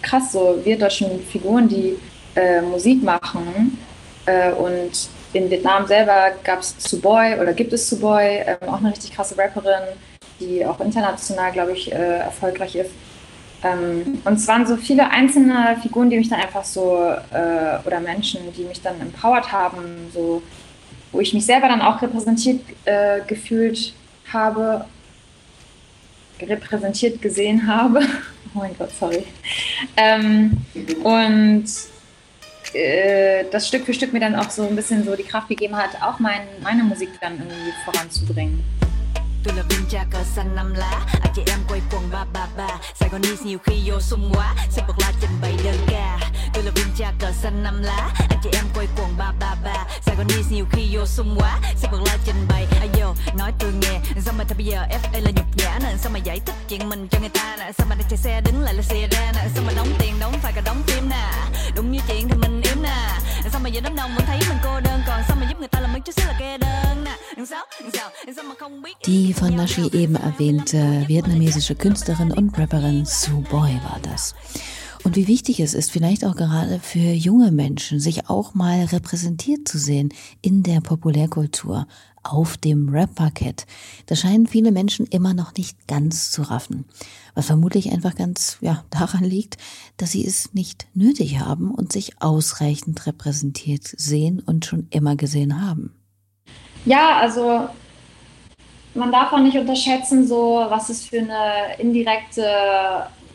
krass 0.03 0.33
so 0.33 0.61
wir 0.63 0.79
deutschen 0.79 1.25
Figuren, 1.27 1.69
die 1.69 1.97
äh, 2.37 2.61
Musik 2.61 3.03
machen. 3.03 3.79
Äh, 4.27 4.53
und 4.53 5.09
in 5.33 5.51
Vietnam 5.51 5.87
selber 5.87 6.33
gab 6.45 6.61
es 6.61 6.77
Suboy 6.79 7.41
oder 7.41 7.53
gibt 7.53 7.73
es 7.73 7.89
Suboy, 7.89 8.45
ähm, 8.47 8.69
auch 8.69 8.79
eine 8.79 8.91
richtig 8.91 9.13
krasse 9.13 9.37
Rapperin, 9.37 9.83
die 10.39 10.65
auch 10.65 10.81
international, 10.81 11.53
glaube 11.53 11.73
ich, 11.73 11.93
äh, 11.93 12.19
erfolgreich 12.19 12.77
ist. 12.77 12.91
Ähm, 13.65 14.21
und 14.25 14.35
es 14.35 14.47
waren 14.47 14.67
so 14.67 14.77
viele 14.77 15.11
einzelne 15.11 15.77
Figuren, 15.83 16.11
die 16.11 16.19
mich 16.19 16.29
dann 16.29 16.41
einfach 16.41 16.65
so, 16.65 17.15
äh, 17.33 17.79
oder 17.85 17.99
Menschen, 18.01 18.41
die 18.57 18.65
mich 18.65 18.83
dann 18.83 19.01
empowered 19.01 19.51
haben, 19.51 20.11
so, 20.13 20.43
wo 21.11 21.21
ich 21.21 21.33
mich 21.33 21.47
selber 21.47 21.69
dann 21.69 21.81
auch 21.81 22.01
repräsentiert 22.03 22.61
äh, 22.85 23.21
gefühlt 23.27 23.95
habe, 24.31 24.85
repräsentiert 26.41 27.23
gesehen 27.23 27.67
habe. 27.67 28.01
oh 28.55 28.59
mein 28.59 28.77
Gott, 28.77 28.91
sorry. 28.99 29.25
Ähm, 29.97 30.59
und 31.03 31.65
äh, 32.75 33.45
das 33.51 33.69
Stück 33.69 33.87
für 33.87 33.95
Stück 33.95 34.13
mir 34.13 34.21
dann 34.21 34.35
auch 34.35 34.51
so 34.51 34.67
ein 34.67 34.77
bisschen 34.77 35.05
so 35.05 35.17
die 35.17 35.23
Kraft 35.23 35.49
gegeben 35.49 35.77
hat, 35.77 35.91
auch 36.03 36.19
mein, 36.19 36.43
meine 36.63 36.83
Musik 36.83 37.11
dann 37.21 37.39
irgendwie 37.39 37.73
voranzubringen. 37.87 38.63
Tôi 39.45 39.55
là 39.55 39.63
viên 39.69 39.85
cha 39.91 40.05
cờ 40.11 40.23
xanh 40.37 40.57
năm 40.57 40.75
lá. 40.75 41.01
Anh 41.23 41.33
chị 41.37 41.43
em 41.47 41.59
quay 41.69 41.81
quần 41.93 42.11
ba 42.13 42.25
ba 42.33 42.47
ba. 42.57 42.69
Sài 42.95 43.09
Gòn 43.09 43.21
nhiều 43.45 43.59
khi 43.65 43.75
vô 43.87 44.01
sung 44.01 44.33
quá. 44.35 44.55
Sẽ 44.71 44.83
bật 44.89 44.95
la 44.99 45.13
trình 45.21 45.31
bày 45.43 45.57
đơn 45.65 45.77
ca. 45.87 46.19
Tôi 46.55 46.63
là 46.65 46.71
viên 46.75 46.87
cha 46.99 47.13
cờ 47.19 47.33
xanh 47.33 47.63
năm 47.63 47.83
lá. 47.83 48.11
Anh 48.31 48.39
chị 48.43 48.51
em 48.53 48.65
quay 48.75 48.87
quần 48.97 49.17
ba 49.19 49.33
ba 49.41 49.55
ba. 49.65 49.85
Sài 50.07 50.17
Gòn 50.17 50.27
nhiều 50.51 50.67
khi 50.73 50.89
vô 50.93 51.07
sung 51.07 51.37
quá. 51.39 51.61
Sẽ 51.77 51.89
bật 51.93 51.99
la 52.07 52.19
trình 52.25 52.47
bày. 52.49 52.67
Ayo 52.81 53.15
nói 53.39 53.53
tôi 53.59 53.73
nghe. 53.73 54.01
Sao 54.25 54.35
mà 54.39 54.45
thật 54.49 54.55
bây 54.57 54.67
giờ 54.67 54.87
FA 54.91 55.21
là 55.23 55.31
nhục 55.31 55.57
nhã 55.57 55.79
nè? 55.83 55.95
Sao 55.99 56.13
mà 56.13 56.19
giải 56.19 56.41
thích 56.47 56.55
chuyện 56.69 56.89
mình 56.89 57.09
cho 57.11 57.21
người 57.21 57.29
ta 57.29 57.57
nè? 57.59 57.73
Sao 57.79 57.87
mà 57.91 57.95
đang 57.95 58.09
chạy 58.11 58.19
xe 58.19 58.41
đứng 58.41 58.61
lại 58.63 58.75
là 58.75 58.83
xe 58.83 59.09
ra 59.11 59.33
nè? 59.35 59.49
Sao 59.55 59.65
mà 59.67 59.73
đóng 59.77 59.89
tiền 59.99 60.15
đóng 60.21 60.39
phải 60.43 60.53
cả 60.53 60.61
đóng 60.65 60.83
phim 60.87 61.09
nè? 61.09 61.31
Đúng 61.75 61.93
như 61.93 61.99
chuyện 62.09 62.29
thì 62.29 62.35
mình 62.35 62.61
yếu 62.63 62.75
nè. 62.83 63.09
Sao 63.53 63.61
mà 63.61 63.69
giờ 63.69 63.81
đám 63.85 63.97
đông 63.97 64.15
vẫn 64.15 64.25
thấy 64.27 64.39
mình 64.49 64.59
cô 64.65 64.81
đơn? 64.81 65.03
Còn 65.07 65.23
sao 65.29 65.37
mà 65.41 65.47
giúp 65.49 65.59
người 65.59 65.69
ta 65.69 65.81
làm 65.81 65.93
mấy 65.93 66.01
chút 66.01 66.13
xíu 66.17 66.27
là 66.27 66.35
kê 66.41 66.59
đơn 66.59 67.05
nè? 67.05 67.17
Sao, 67.51 67.67
sao, 67.93 68.11
sao 68.37 68.45
mà 68.45 68.55
không 68.61 68.83
biết? 68.83 68.97
Von 69.35 69.57
Nashi 69.57 69.91
eben 69.93 70.15
erwähnte 70.15 71.05
vietnamesische 71.09 71.75
Künstlerin 71.75 72.31
und 72.31 72.57
Rapperin 72.57 73.05
Sue 73.05 73.43
Boy 73.51 73.75
war 73.83 73.99
das. 74.03 74.35
Und 75.03 75.17
wie 75.17 75.27
wichtig 75.27 75.61
es 75.61 75.75
ist, 75.75 75.91
vielleicht 75.91 76.25
auch 76.25 76.37
gerade 76.37 76.79
für 76.79 76.99
junge 77.13 77.51
Menschen, 77.51 78.01
sich 78.01 78.31
auch 78.31 78.55
mal 78.55 78.85
repräsentiert 78.85 79.67
zu 79.67 79.77
sehen 79.77 80.15
in 80.41 80.63
der 80.63 80.81
Populärkultur, 80.81 81.87
auf 82.23 82.57
dem 82.57 82.89
Rap-Parkett. 82.89 83.67
Das 84.07 84.21
scheinen 84.21 84.47
viele 84.47 84.73
Menschen 84.73 85.05
immer 85.07 85.35
noch 85.35 85.53
nicht 85.55 85.87
ganz 85.89 86.31
zu 86.31 86.43
raffen. 86.43 86.87
Was 87.35 87.47
vermutlich 87.47 87.93
einfach 87.93 88.15
ganz 88.15 88.59
ja, 88.61 88.85
daran 88.91 89.25
liegt, 89.25 89.59
dass 89.97 90.13
sie 90.13 90.25
es 90.27 90.55
nicht 90.55 90.87
nötig 90.95 91.41
haben 91.41 91.71
und 91.73 91.93
sich 91.93 92.23
ausreichend 92.23 93.07
repräsentiert 93.07 93.85
sehen 93.85 94.41
und 94.41 94.65
schon 94.65 94.87
immer 94.91 95.17
gesehen 95.17 95.61
haben. 95.61 95.93
Ja, 96.87 97.19
also 97.19 97.69
man 98.95 99.11
darf 99.11 99.33
auch 99.33 99.39
nicht 99.39 99.57
unterschätzen, 99.57 100.27
so 100.27 100.65
was 100.69 100.89
es 100.89 101.07
für 101.07 101.19
eine 101.19 101.77
indirekte, 101.79 102.43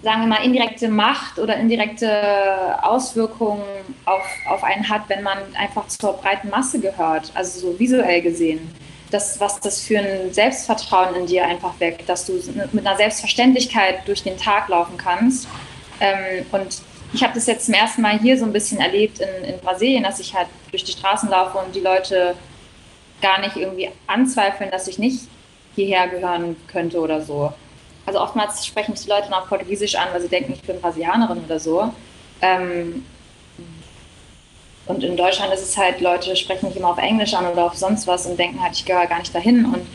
sagen 0.02 0.22
wir 0.22 0.28
mal, 0.28 0.43
indirekte 0.43 0.88
Macht 0.88 1.38
oder 1.38 1.58
indirekte 1.58 2.82
Auswirkungen 2.82 3.63
auf, 4.06 4.26
auf 4.50 4.63
einen 4.63 4.88
hat, 4.89 5.04
wenn 5.08 5.24
man 5.24 5.38
einfach 5.56 5.88
zur 5.88 6.13
breiten 6.13 6.50
Masse 6.50 6.80
gehört, 6.80 7.32
also 7.36 7.60
so 7.60 7.80
visuell 7.80 8.22
gesehen. 8.22 8.74
Das, 9.12 9.39
was 9.39 9.60
das 9.60 9.82
für 9.82 9.98
ein 9.98 10.32
Selbstvertrauen 10.32 11.15
in 11.15 11.26
dir 11.26 11.43
einfach 11.43 11.80
weckt, 11.80 12.08
dass 12.08 12.26
du 12.28 12.34
mit 12.72 12.86
einer 12.86 12.95
Selbstverständlichkeit 12.95 14.08
durch 14.08 14.22
den 14.22 14.38
Tag 14.38 14.69
laufen 14.69 14.98
kannst. 14.98 15.48
Ähm, 16.00 16.45
und 16.52 16.82
ich 17.12 17.24
habe 17.24 17.34
das 17.34 17.48
jetzt 17.48 17.65
zum 17.65 17.74
ersten 17.74 18.04
Mal 18.04 18.19
hier 18.19 18.38
so 18.38 18.45
ein 18.45 18.54
bisschen 18.54 18.80
erlebt 18.80 19.19
in, 19.19 19.45
in 19.45 19.60
Brasilien, 19.62 20.04
dass 20.04 20.19
ich 20.19 20.36
halt 20.36 20.48
durch 20.69 20.84
die 20.84 20.91
Straßen 20.91 21.28
laufe 21.28 21.58
und 21.58 21.76
die 21.76 21.80
Leute 21.80 22.36
gar 23.19 23.41
nicht 23.41 23.56
irgendwie 23.56 23.89
anzweifeln, 24.06 24.69
dass 24.69 24.88
ich 24.88 25.00
nicht 25.00 25.28
hierher 25.86 26.08
gehören 26.08 26.56
könnte 26.68 27.00
oder 27.00 27.22
so. 27.22 27.54
Also 28.06 28.20
oftmals 28.22 28.65
sprechen 28.65 28.92
mich 28.92 29.02
die 29.02 29.10
Leute 29.10 29.30
noch 29.30 29.48
Portugiesisch 29.48 29.96
an, 29.96 30.08
weil 30.12 30.22
sie 30.22 30.30
denken, 30.30 30.54
ich 30.54 30.62
bin 30.62 30.82
Brasilianerin 30.82 31.44
oder 31.46 31.60
so. 31.60 31.94
Ähm, 32.42 33.06
und 34.88 35.04
in 35.04 35.15
Deutschland 35.15 35.54
ist 35.54 35.62
es 35.62 35.78
halt, 35.78 36.02
Leute 36.02 36.36
sprechen 36.36 36.68
mich 36.68 36.76
immer 36.76 36.89
auf 36.89 36.98
Englisch 36.98 37.34
an 37.36 37.46
oder 37.46 37.65
auf 37.65 37.76
sonst 37.76 38.08
was 38.08 38.26
und 38.26 38.39
denken 38.39 38.62
halt, 38.62 38.74
ich 38.74 38.86
gehöre 38.86 39.06
gar 39.06 39.20
nicht 39.20 39.34
dahin. 39.34 39.65
Und 39.65 39.86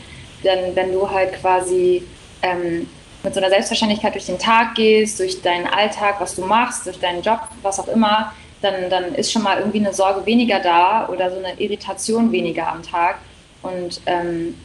dann, 0.43 0.75
wenn 0.75 0.93
du 0.93 1.09
halt 1.09 1.33
quasi 1.33 2.03
ähm, 2.41 2.89
mit 3.21 3.33
so 3.33 3.41
einer 3.41 3.49
Selbstverständlichkeit 3.49 4.13
durch 4.13 4.27
den 4.27 4.39
Tag 4.39 4.75
gehst, 4.75 5.19
durch 5.19 5.41
deinen 5.41 5.67
Alltag, 5.67 6.15
was 6.19 6.35
du 6.35 6.45
machst, 6.45 6.85
durch 6.85 6.99
deinen 6.99 7.21
Job, 7.21 7.41
was 7.61 7.79
auch 7.79 7.89
immer, 7.89 8.31
dann, 8.61 8.89
dann 8.89 9.13
ist 9.15 9.31
schon 9.31 9.43
mal 9.43 9.57
irgendwie 9.59 9.79
eine 9.79 9.93
Sorge 9.93 10.25
weniger 10.25 10.59
da 10.59 11.09
oder 11.09 11.29
so 11.29 11.39
eine 11.39 11.59
Irritation 11.59 12.31
weniger 12.31 12.67
am 12.67 12.81
Tag. 12.81 13.17
Und 13.61 13.99
ähm, 14.05 14.55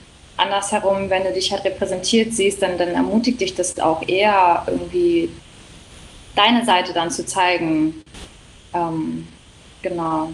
andersherum, 0.40 1.10
wenn 1.10 1.24
du 1.24 1.32
dich 1.32 1.52
halt 1.52 1.64
repräsentiert 1.64 2.32
siehst, 2.32 2.62
dann, 2.62 2.78
dann 2.78 2.88
ermutigt 2.88 3.40
dich 3.40 3.54
das 3.54 3.78
auch 3.78 4.06
eher 4.08 4.64
irgendwie 4.66 5.30
deine 6.34 6.64
Seite 6.64 6.92
dann 6.92 7.10
zu 7.10 7.24
zeigen. 7.26 8.02
Ähm, 8.74 9.28
genau. 9.82 10.30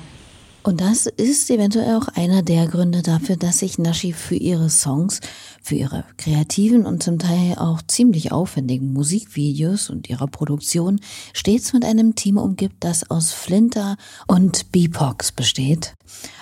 Und 0.67 0.81
das 0.81 1.07
ist 1.07 1.49
eventuell 1.49 1.95
auch 1.95 2.09
einer 2.09 2.43
der 2.43 2.67
Gründe 2.67 3.01
dafür, 3.03 3.37
dass 3.37 3.61
sich 3.61 3.79
Nashi 3.79 4.13
für 4.13 4.35
ihre 4.35 4.69
Songs, 4.69 5.21
für 5.63 5.77
ihre 5.77 6.03
kreativen 6.17 6.85
und 6.87 7.05
zum 7.05 7.21
Teil 7.21 7.55
auch 7.57 7.83
ziemlich 7.87 8.33
aufwendigen 8.33 8.93
Musikvideos 8.93 9.91
und 9.91 10.11
ihrer 10.11 10.27
Produktion 10.27 10.99
stets 11.35 11.73
mit 11.73 11.85
einem 11.85 12.17
Team 12.17 12.37
umgibt, 12.37 12.83
das 12.83 13.09
aus 13.09 13.31
Flinter 13.31 13.97
und 14.27 14.73
Beepox 14.73 15.31
besteht. 15.31 15.95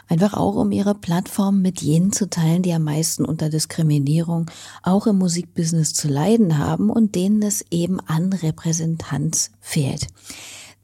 Einfach 0.08 0.32
auch, 0.32 0.56
um 0.56 0.72
ihre 0.72 0.94
Plattform 0.94 1.60
mit 1.60 1.82
jenen 1.82 2.10
zu 2.10 2.30
teilen, 2.30 2.62
die 2.62 2.72
am 2.72 2.84
meisten 2.84 3.26
unter 3.26 3.50
Diskriminierung 3.50 4.50
auch 4.82 5.06
im 5.06 5.18
Musikbusiness 5.18 5.92
zu 5.92 6.08
leiden 6.08 6.56
haben 6.56 6.88
und 6.88 7.14
denen 7.14 7.42
es 7.42 7.62
eben 7.70 8.00
an 8.00 8.32
Repräsentanz 8.32 9.50
fehlt. 9.60 10.06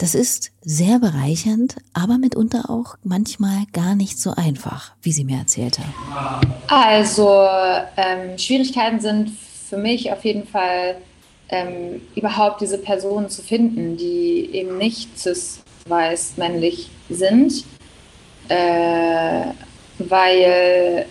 Das 0.01 0.15
ist 0.15 0.51
sehr 0.63 0.99
bereichernd, 0.99 1.77
aber 1.93 2.17
mitunter 2.17 2.71
auch 2.71 2.97
manchmal 3.05 3.65
gar 3.75 3.95
nicht 3.95 4.19
so 4.19 4.31
einfach, 4.35 4.93
wie 5.03 5.13
sie 5.13 5.25
mir 5.25 5.37
erzählte. 5.37 5.83
Also 6.69 7.47
ähm, 7.99 8.39
Schwierigkeiten 8.39 8.99
sind 9.01 9.31
für 9.69 9.77
mich 9.77 10.11
auf 10.11 10.25
jeden 10.25 10.47
Fall 10.47 10.97
ähm, 11.51 12.01
überhaupt 12.15 12.63
diese 12.63 12.79
Personen 12.79 13.29
zu 13.29 13.43
finden, 13.43 13.99
die 13.99 14.49
eben 14.55 14.79
nicht 14.79 15.19
cis-weiß 15.19 16.39
männlich 16.39 16.89
sind, 17.11 17.65
äh, 18.49 19.45
weil 19.99 21.05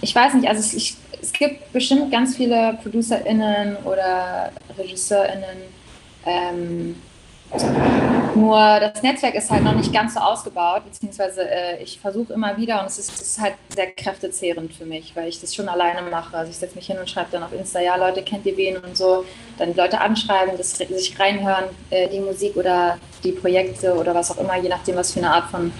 ich 0.00 0.14
weiß 0.14 0.32
nicht, 0.32 0.48
also 0.48 0.74
ich, 0.74 0.96
es 1.20 1.32
gibt 1.34 1.70
bestimmt 1.74 2.10
ganz 2.10 2.34
viele 2.34 2.78
ProducerInnen 2.82 3.76
oder 3.84 4.52
RegisseurInnen, 4.78 5.58
ähm, 6.24 6.96
nur 8.38 8.80
das 8.80 9.02
Netzwerk 9.02 9.34
ist 9.34 9.50
halt 9.50 9.64
noch 9.64 9.74
nicht 9.74 9.92
ganz 9.92 10.14
so 10.14 10.20
ausgebaut, 10.20 10.84
beziehungsweise 10.84 11.48
äh, 11.48 11.82
ich 11.82 11.98
versuche 11.98 12.32
immer 12.32 12.56
wieder 12.56 12.80
und 12.80 12.86
es 12.86 12.98
ist, 12.98 13.20
ist, 13.20 13.40
halt 13.40 13.54
sehr 13.74 13.90
kräftezehrend 13.90 14.72
für 14.72 14.84
mich, 14.84 15.14
weil 15.16 15.28
ich 15.28 15.40
das 15.40 15.54
schon 15.54 15.68
alleine 15.68 16.08
mache. 16.08 16.36
Also 16.36 16.50
ich 16.50 16.56
setze 16.56 16.76
mich 16.76 16.86
hin 16.86 16.98
und 16.98 17.10
schreibe 17.10 17.28
dann 17.32 17.42
auf 17.42 17.52
Insta, 17.52 17.80
ja 17.80 17.96
Leute, 17.96 18.22
kennt 18.22 18.46
ihr 18.46 18.56
wen 18.56 18.76
und 18.76 18.96
so. 18.96 19.24
Dann 19.58 19.74
Leute 19.74 20.00
anschreiben, 20.00 20.56
das, 20.56 20.76
sich 20.76 21.18
reinhören, 21.18 21.64
äh, 21.90 22.08
die 22.08 22.20
Musik 22.20 22.56
oder 22.56 22.98
die 23.24 23.32
Projekte 23.32 23.94
oder 23.94 24.14
was 24.14 24.30
auch 24.30 24.38
immer, 24.38 24.56
je 24.56 24.68
nachdem, 24.68 24.96
was 24.96 25.12
für 25.12 25.20
eine 25.20 25.32
Art 25.32 25.50
von 25.50 25.72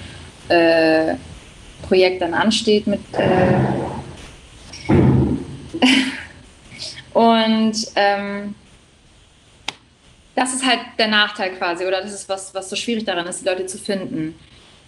äh, 0.48 1.14
Projekt 1.86 2.22
dann 2.22 2.34
ansteht 2.34 2.86
mit. 2.86 3.00
Äh, 3.12 3.54
und 7.12 7.76
ähm, 7.94 8.54
das 10.38 10.54
ist 10.54 10.64
halt 10.64 10.78
der 10.98 11.08
Nachteil 11.08 11.50
quasi, 11.50 11.84
oder 11.84 12.00
das 12.00 12.12
ist 12.12 12.28
was, 12.28 12.54
was 12.54 12.70
so 12.70 12.76
schwierig 12.76 13.04
daran 13.04 13.26
ist, 13.26 13.40
die 13.40 13.48
Leute 13.48 13.66
zu 13.66 13.76
finden. 13.76 14.38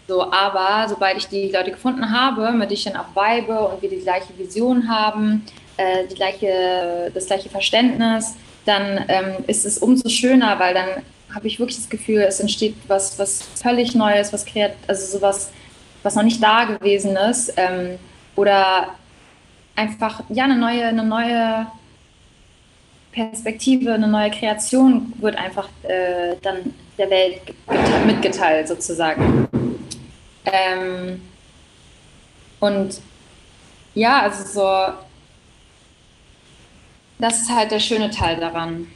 So, 0.06 0.30
aber 0.32 0.88
sobald 0.88 1.16
ich 1.18 1.26
die 1.26 1.50
Leute 1.50 1.72
gefunden 1.72 2.08
habe, 2.10 2.52
mit 2.52 2.70
denen 2.70 2.72
ich 2.72 2.84
dann 2.84 2.96
auch 2.96 3.14
weibe 3.14 3.58
und 3.58 3.82
wir 3.82 3.90
die 3.90 3.98
gleiche 3.98 4.36
Vision 4.38 4.88
haben, 4.88 5.44
äh, 5.76 6.06
die 6.06 6.14
gleiche, 6.14 7.10
das 7.12 7.26
gleiche 7.26 7.48
Verständnis, 7.48 8.36
dann 8.64 9.04
ähm, 9.08 9.44
ist 9.48 9.66
es 9.66 9.78
umso 9.78 10.08
schöner, 10.08 10.58
weil 10.60 10.72
dann 10.72 10.88
habe 11.34 11.48
ich 11.48 11.58
wirklich 11.58 11.78
das 11.78 11.90
Gefühl, 11.90 12.20
es 12.22 12.38
entsteht 12.38 12.76
was, 12.86 13.18
was 13.18 13.42
völlig 13.42 13.94
Neues, 13.94 14.32
was 14.32 14.44
kreat 14.44 14.74
also 14.86 15.18
sowas, 15.18 15.50
was 16.04 16.14
noch 16.14 16.22
nicht 16.22 16.42
da 16.42 16.64
gewesen 16.64 17.16
ist. 17.16 17.52
Ähm, 17.56 17.98
oder 18.36 18.88
einfach 19.74 20.22
ja 20.28 20.44
eine 20.44 20.56
neue, 20.56 20.84
eine 20.84 21.04
neue 21.04 21.66
Perspektive, 23.12 23.92
eine 23.92 24.09
neue 24.09 24.31
Kreation 24.31 25.12
wird 25.18 25.37
einfach 25.37 25.68
äh, 25.83 26.37
dann 26.42 26.75
der 26.96 27.11
Welt 27.11 27.40
mitgeteilt 28.07 28.68
sozusagen. 28.68 29.49
Ähm, 30.44 31.20
und 32.61 33.01
ja, 33.94 34.23
also 34.23 34.44
so, 34.44 34.94
das 37.18 37.42
ist 37.42 37.51
halt 37.51 37.70
der 37.70 37.81
schöne 37.81 38.11
Teil 38.11 38.38
daran. 38.38 38.87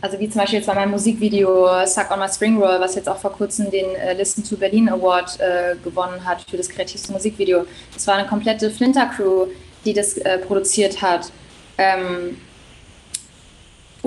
Also 0.00 0.18
wie 0.20 0.28
zum 0.28 0.40
Beispiel 0.40 0.58
jetzt 0.60 0.66
bei 0.66 0.74
meinem 0.74 0.92
Musikvideo 0.92 1.84
Suck 1.86 2.10
on 2.12 2.20
My 2.20 2.28
Spring 2.28 2.58
Roll, 2.58 2.78
was 2.78 2.94
jetzt 2.94 3.08
auch 3.08 3.18
vor 3.18 3.32
kurzem 3.32 3.70
den 3.70 3.94
äh, 3.96 4.12
Listen 4.12 4.44
to 4.44 4.56
Berlin 4.56 4.88
Award 4.88 5.40
äh, 5.40 5.74
gewonnen 5.82 6.24
hat 6.24 6.42
für 6.42 6.56
das 6.56 6.68
kreativste 6.68 7.12
Musikvideo. 7.12 7.66
Das 7.94 8.06
war 8.06 8.14
eine 8.14 8.28
komplette 8.28 8.70
Flinter 8.70 9.06
Crew, 9.06 9.46
die 9.84 9.92
das 9.92 10.16
äh, 10.18 10.38
produziert 10.38 11.02
hat. 11.02 11.32
Ähm, 11.78 12.36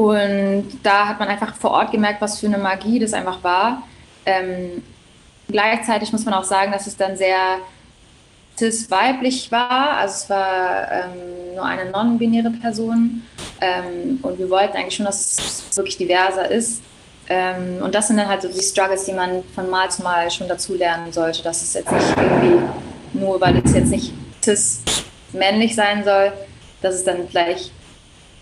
und 0.01 0.79
da 0.81 1.07
hat 1.07 1.19
man 1.19 1.29
einfach 1.29 1.55
vor 1.55 1.71
Ort 1.71 1.91
gemerkt, 1.91 2.21
was 2.21 2.39
für 2.39 2.47
eine 2.47 2.57
Magie 2.57 2.97
das 2.99 3.13
einfach 3.13 3.43
war. 3.43 3.83
Ähm, 4.25 4.81
gleichzeitig 5.47 6.11
muss 6.11 6.25
man 6.25 6.33
auch 6.33 6.43
sagen, 6.43 6.71
dass 6.71 6.87
es 6.87 6.97
dann 6.97 7.15
sehr 7.15 7.59
cis-weiblich 8.57 9.51
war. 9.51 9.97
Also 9.97 10.13
es 10.15 10.29
war 10.29 10.91
ähm, 10.91 11.55
nur 11.55 11.65
eine 11.65 11.91
non-binäre 11.91 12.49
Person. 12.49 13.21
Ähm, 13.59 14.19
und 14.23 14.39
wir 14.39 14.49
wollten 14.49 14.75
eigentlich 14.75 14.95
schon, 14.95 15.05
dass 15.05 15.37
es 15.69 15.77
wirklich 15.77 15.97
diverser 15.97 16.49
ist. 16.49 16.81
Ähm, 17.29 17.81
und 17.83 17.93
das 17.93 18.07
sind 18.07 18.17
dann 18.17 18.27
halt 18.27 18.41
so 18.41 18.47
die 18.47 18.59
Struggles, 18.59 19.05
die 19.05 19.13
man 19.13 19.43
von 19.53 19.69
Mal 19.69 19.91
zu 19.91 20.01
Mal 20.01 20.31
schon 20.31 20.47
dazulernen 20.47 21.13
sollte. 21.13 21.43
Dass 21.43 21.61
es 21.61 21.75
jetzt 21.75 21.91
nicht 21.91 22.17
irgendwie 22.17 22.59
nur, 23.13 23.39
weil 23.39 23.61
es 23.63 23.73
jetzt 23.75 23.91
nicht 23.91 24.13
cis-männlich 24.43 25.75
sein 25.75 26.03
soll, 26.03 26.33
dass 26.81 26.95
es 26.95 27.03
dann 27.03 27.27
vielleicht 27.27 27.71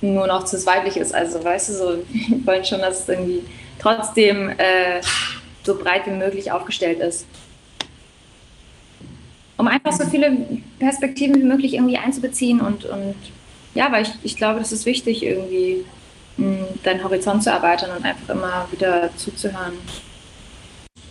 nur 0.02 0.28
noch 0.28 0.48
cis 0.48 0.66
weiblich 0.66 0.98
ist. 0.98 1.14
Also 1.14 1.44
weißt 1.44 1.70
du, 1.70 1.74
so, 1.74 1.86
wir 2.12 2.46
wollen 2.46 2.66
schon, 2.66 2.80
dass 2.80 3.02
es 3.02 3.10
irgendwie 3.10 3.44
trotzdem 3.80 4.50
äh, 4.50 5.02
so 5.64 5.76
breit 5.76 6.06
wie 6.06 6.12
möglich 6.12 6.52
aufgestellt 6.52 7.00
ist. 7.00 7.26
Um 9.58 9.68
einfach 9.68 9.92
so 9.92 10.06
viele 10.06 10.38
Perspektiven 10.80 11.36
wie 11.36 11.46
möglich 11.46 11.74
irgendwie 11.74 11.98
einzubeziehen 11.98 12.62
und, 12.62 12.86
und 12.86 13.16
ja, 13.76 13.92
weil 13.92 14.04
ich, 14.04 14.12
ich 14.24 14.36
glaube, 14.38 14.60
das 14.60 14.72
ist 14.72 14.86
wichtig, 14.86 15.22
irgendwie 15.24 15.86
mh, 16.38 16.66
deinen 16.84 17.04
Horizont 17.04 17.44
zu 17.44 17.50
erweitern 17.50 17.92
und 17.96 18.06
einfach 18.06 18.30
immer 18.30 18.68
wieder 18.72 19.10
zuzuhören. 19.18 19.74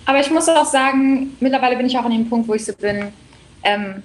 Aber 0.07 0.21
ich 0.21 0.31
muss 0.31 0.49
auch 0.49 0.65
sagen, 0.65 1.37
mittlerweile 1.41 1.77
bin 1.77 1.87
ich 1.87 1.99
auch 1.99 2.05
an 2.05 2.13
dem 2.13 2.29
Punkt, 2.29 2.49
wo 2.49 2.55
ich 2.55 2.65
so 2.65 2.73
bin, 2.73 3.13
ähm, 3.63 4.03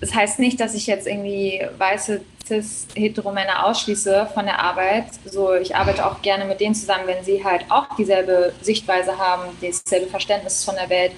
das 0.00 0.14
heißt 0.14 0.38
nicht, 0.38 0.58
dass 0.60 0.74
ich 0.74 0.86
jetzt 0.86 1.06
irgendwie 1.06 1.60
weiße 1.76 2.22
cis-hetero-Männer 2.46 3.66
ausschließe 3.66 4.28
von 4.32 4.46
der 4.46 4.60
Arbeit. 4.60 5.04
So, 5.26 5.54
ich 5.54 5.76
arbeite 5.76 6.06
auch 6.06 6.22
gerne 6.22 6.46
mit 6.46 6.60
denen 6.60 6.74
zusammen, 6.74 7.06
wenn 7.06 7.22
sie 7.22 7.44
halt 7.44 7.66
auch 7.68 7.94
dieselbe 7.96 8.52
Sichtweise 8.62 9.18
haben, 9.18 9.42
dasselbe 9.60 10.06
Verständnis 10.06 10.64
von 10.64 10.74
der 10.74 10.88
Welt, 10.88 11.12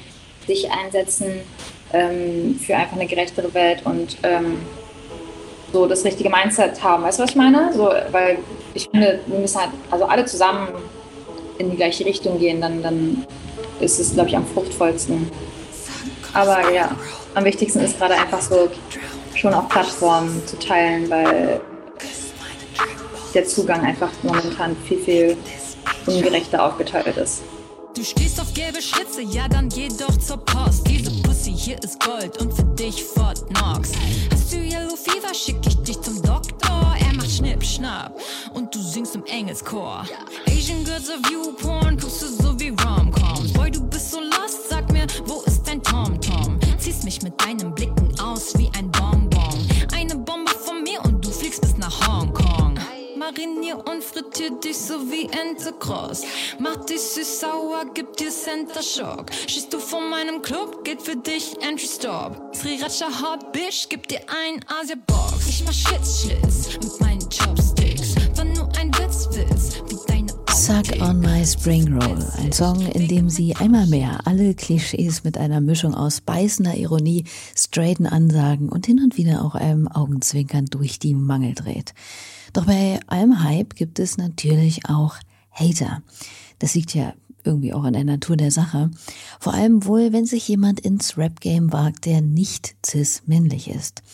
sich 0.47 0.69
einsetzen 0.71 1.41
ähm, 1.93 2.59
für 2.59 2.77
einfach 2.77 2.97
eine 2.97 3.07
gerechtere 3.07 3.55
Welt 3.55 3.87
und 3.87 4.17
ähm, 4.25 4.61
so 5.73 5.87
das 5.87 6.05
richtige 6.05 6.29
Mindset 6.29 6.83
haben. 6.83 7.05
Weißt 7.05 7.19
du, 7.21 7.23
was 7.23 7.31
ich 7.31 7.37
meine? 7.37 7.73
So, 7.73 7.93
weil 8.11 8.39
ich 8.75 8.89
finde, 8.91 9.21
wir 9.27 9.39
müssen 9.39 9.61
halt 9.61 9.71
also 9.91 10.05
alle 10.07 10.25
zusammen 10.27 10.69
in 11.59 11.71
die 11.71 11.77
gleiche 11.77 12.05
Richtung 12.05 12.41
gehen, 12.41 12.61
dann, 12.61 12.83
dann 12.83 13.27
ist 13.79 14.01
es, 14.01 14.13
glaube 14.15 14.29
ich, 14.29 14.37
am 14.37 14.47
fruchtvollsten. 14.47 15.31
Aber 16.35 16.73
ja 16.73 16.91
am 17.35 17.45
wichtigsten 17.45 17.81
ist 17.81 17.99
gerade 17.99 18.15
einfach 18.15 18.41
so 18.41 18.71
schon 19.35 19.55
auf 19.55 19.69
Plattformen 19.69 20.43
zu 20.47 20.59
teilen, 20.59 21.09
weil 21.11 21.61
der 23.35 23.45
Zugang 23.45 23.85
einfach 23.85 24.11
momentan 24.23 24.77
viel, 24.87 24.99
viel 24.99 25.37
ungerechter 26.07 26.65
aufgeteilt 26.65 27.17
ist. 27.17 27.43
Du 27.95 28.03
stehst 28.03 28.41
auf 28.41 28.53
gelbe 28.55 28.81
Schlitze, 28.81 29.23
ja 29.23 29.49
dann 29.49 29.69
geh 29.69 29.89
doch 29.89 30.17
zur 30.17 30.39
Post. 30.39 30.87
Diese 30.89 31.11
Pussy 31.23 31.53
hier 31.53 31.83
ist 31.83 32.01
Gold 32.01 32.39
und 32.41 32.53
für 32.53 32.65
dich 32.65 33.05
Fort 33.05 33.45
Knox. 33.49 33.93
Hast 34.31 34.53
du 34.53 34.57
Yellow 34.57 34.97
Fever, 34.97 35.35
schick 35.35 35.57
ich 35.67 35.77
dich 35.83 36.01
zum 36.01 36.23
Doktor. 36.23 36.95
Er 36.99 37.15
macht 37.15 37.31
Schnipp, 37.31 37.63
Schnapp 37.63 38.19
und 38.55 38.75
du 38.75 38.81
singst 38.81 39.15
im 39.15 39.25
Engelschor. 39.27 40.07
Asian 40.47 40.85
Girls 40.85 41.11
of 41.11 41.31
You 41.31 41.53
Porn, 41.53 41.99
guckst 41.99 42.23
du 42.23 42.27
so 42.27 42.59
wie 42.59 42.69
Rom-Coms. 42.69 43.53
Boy, 43.53 43.71
du 43.71 43.83
bist 43.83 44.11
so 44.11 44.21
lost, 44.21 44.71
sag 44.71 44.91
mit 47.23 47.41
deinen 47.41 47.75
Blicken 47.75 48.19
aus 48.21 48.57
wie 48.59 48.71
ein 48.77 48.91
Bonbon. 48.91 49.69
Eine 49.95 50.17
Bombe 50.17 50.51
von 50.51 50.83
mir 50.83 51.01
und 51.05 51.25
du 51.25 51.31
fliegst 51.31 51.61
bis 51.61 51.77
nach 51.77 52.07
Hongkong. 52.07 52.79
Marinier 53.17 53.79
und 53.87 54.03
frittier 54.03 54.51
dich 54.51 54.77
so 54.77 54.95
wie 55.11 55.27
Entercross. 55.27 56.23
Mach 56.59 56.85
dich 56.87 57.01
süß 57.01 57.41
sauer, 57.41 57.85
gib 57.95 58.17
dir 58.17 58.31
Center 58.31 58.83
Shock. 58.83 59.27
Schießt 59.47 59.73
du 59.73 59.79
von 59.79 60.11
meinem 60.11 60.43
Club, 60.43 60.85
geht 60.85 61.03
für 61.03 61.17
dich 61.17 61.57
Entry 61.63 61.87
Stop. 61.87 62.55
Sriracha 62.55 63.09
Hot 63.23 63.53
Bitch, 63.53 63.89
gib 63.89 64.09
dir 64.09 64.21
ein 64.29 64.61
Asia 64.67 64.97
Box. 65.07 65.49
Ich 65.49 65.65
mach 65.65 65.73
Schlitz, 65.73 66.23
Schlitz 66.23 66.79
mit 66.83 67.01
meinen 67.01 67.29
Chops. 67.31 67.72
Suck 70.63 71.03
on 71.03 71.19
My 71.19 71.45
Spring 71.45 71.93
Roll, 71.93 72.25
ein 72.39 72.53
Song, 72.53 72.87
in 72.93 73.09
dem 73.09 73.29
sie 73.29 73.57
einmal 73.57 73.89
mehr 73.89 74.21
alle 74.29 74.55
Klischees 74.55 75.25
mit 75.25 75.37
einer 75.37 75.61
Mischung 75.61 75.93
aus 75.93 76.21
beißender 76.21 76.77
Ironie, 76.77 77.25
straighten 77.57 78.07
Ansagen 78.07 78.69
und 78.69 78.87
hin 78.87 79.01
und 79.03 79.17
wieder 79.17 79.45
auch 79.45 79.57
einem 79.57 79.89
Augenzwinkern 79.89 80.67
durch 80.67 81.01
die 81.01 81.15
Mangel 81.15 81.55
dreht. 81.55 81.95
Doch 82.53 82.67
bei 82.67 83.01
allem 83.09 83.43
Hype 83.43 83.75
gibt 83.75 83.99
es 83.99 84.19
natürlich 84.19 84.89
auch 84.89 85.17
Hater. 85.51 86.01
Das 86.61 86.77
liegt 86.77 86.95
ja 86.95 87.15
irgendwie 87.43 87.73
auch 87.73 87.83
an 87.83 87.95
der 87.95 88.05
Natur 88.05 88.37
der 88.37 88.53
Sache. 88.53 88.93
Vor 89.41 89.55
allem 89.55 89.85
wohl, 89.85 90.13
wenn 90.13 90.27
sich 90.27 90.47
jemand 90.47 90.79
ins 90.79 91.19
Rap-Game 91.19 91.73
wagt, 91.73 92.07
der 92.07 92.21
nicht 92.21 92.77
cis-männlich 92.87 93.69
ist. 93.69 94.05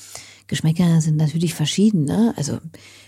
Geschmäcker 0.46 1.02
sind 1.02 1.18
natürlich 1.18 1.52
verschieden, 1.52 2.06
ne? 2.06 2.32
Also, 2.38 2.58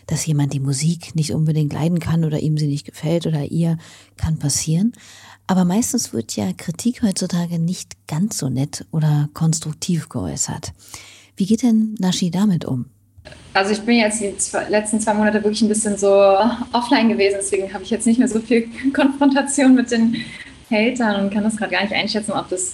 dass 0.07 0.27
jemand 0.27 0.53
die 0.53 0.61
Musik 0.61 1.15
nicht 1.15 1.33
unbedingt 1.33 1.73
leiden 1.73 1.99
kann 1.99 2.25
oder 2.25 2.41
ihm 2.41 2.57
sie 2.59 2.67
nicht 2.67 2.87
gefällt 2.87 3.27
oder 3.27 3.45
ihr, 3.45 3.79
kann 4.17 4.39
passieren. 4.39 4.93
Aber 5.47 5.65
meistens 5.65 6.13
wird 6.13 6.37
ja 6.37 6.53
Kritik 6.57 7.03
heutzutage 7.03 7.59
nicht 7.59 8.07
ganz 8.07 8.39
so 8.39 8.49
nett 8.49 8.87
oder 8.93 9.29
konstruktiv 9.35 10.09
geäußert. 10.09 10.73
Wie 11.37 11.47
geht 11.47 11.63
denn 11.63 11.97
Nashi 11.99 12.31
damit 12.31 12.65
um? 12.65 12.87
Also 13.53 13.73
ich 13.73 13.81
bin 13.81 13.97
jetzt 13.97 14.21
die 14.21 14.33
letzten 14.69 15.01
zwei 15.01 15.15
Monate 15.15 15.43
wirklich 15.43 15.63
ein 15.63 15.69
bisschen 15.69 15.99
so 15.99 16.09
offline 16.73 17.09
gewesen, 17.09 17.37
deswegen 17.41 17.73
habe 17.73 17.83
ich 17.83 17.91
jetzt 17.91 18.07
nicht 18.07 18.19
mehr 18.19 18.29
so 18.29 18.41
viel 18.41 18.69
Konfrontation 18.95 19.75
mit 19.75 19.91
den 19.91 20.17
Hatern 20.71 21.25
und 21.25 21.35
kann 21.35 21.43
das 21.43 21.57
gerade 21.57 21.73
gar 21.73 21.83
nicht 21.83 21.93
einschätzen, 21.93 22.33
ob 22.33 22.49
das. 22.49 22.73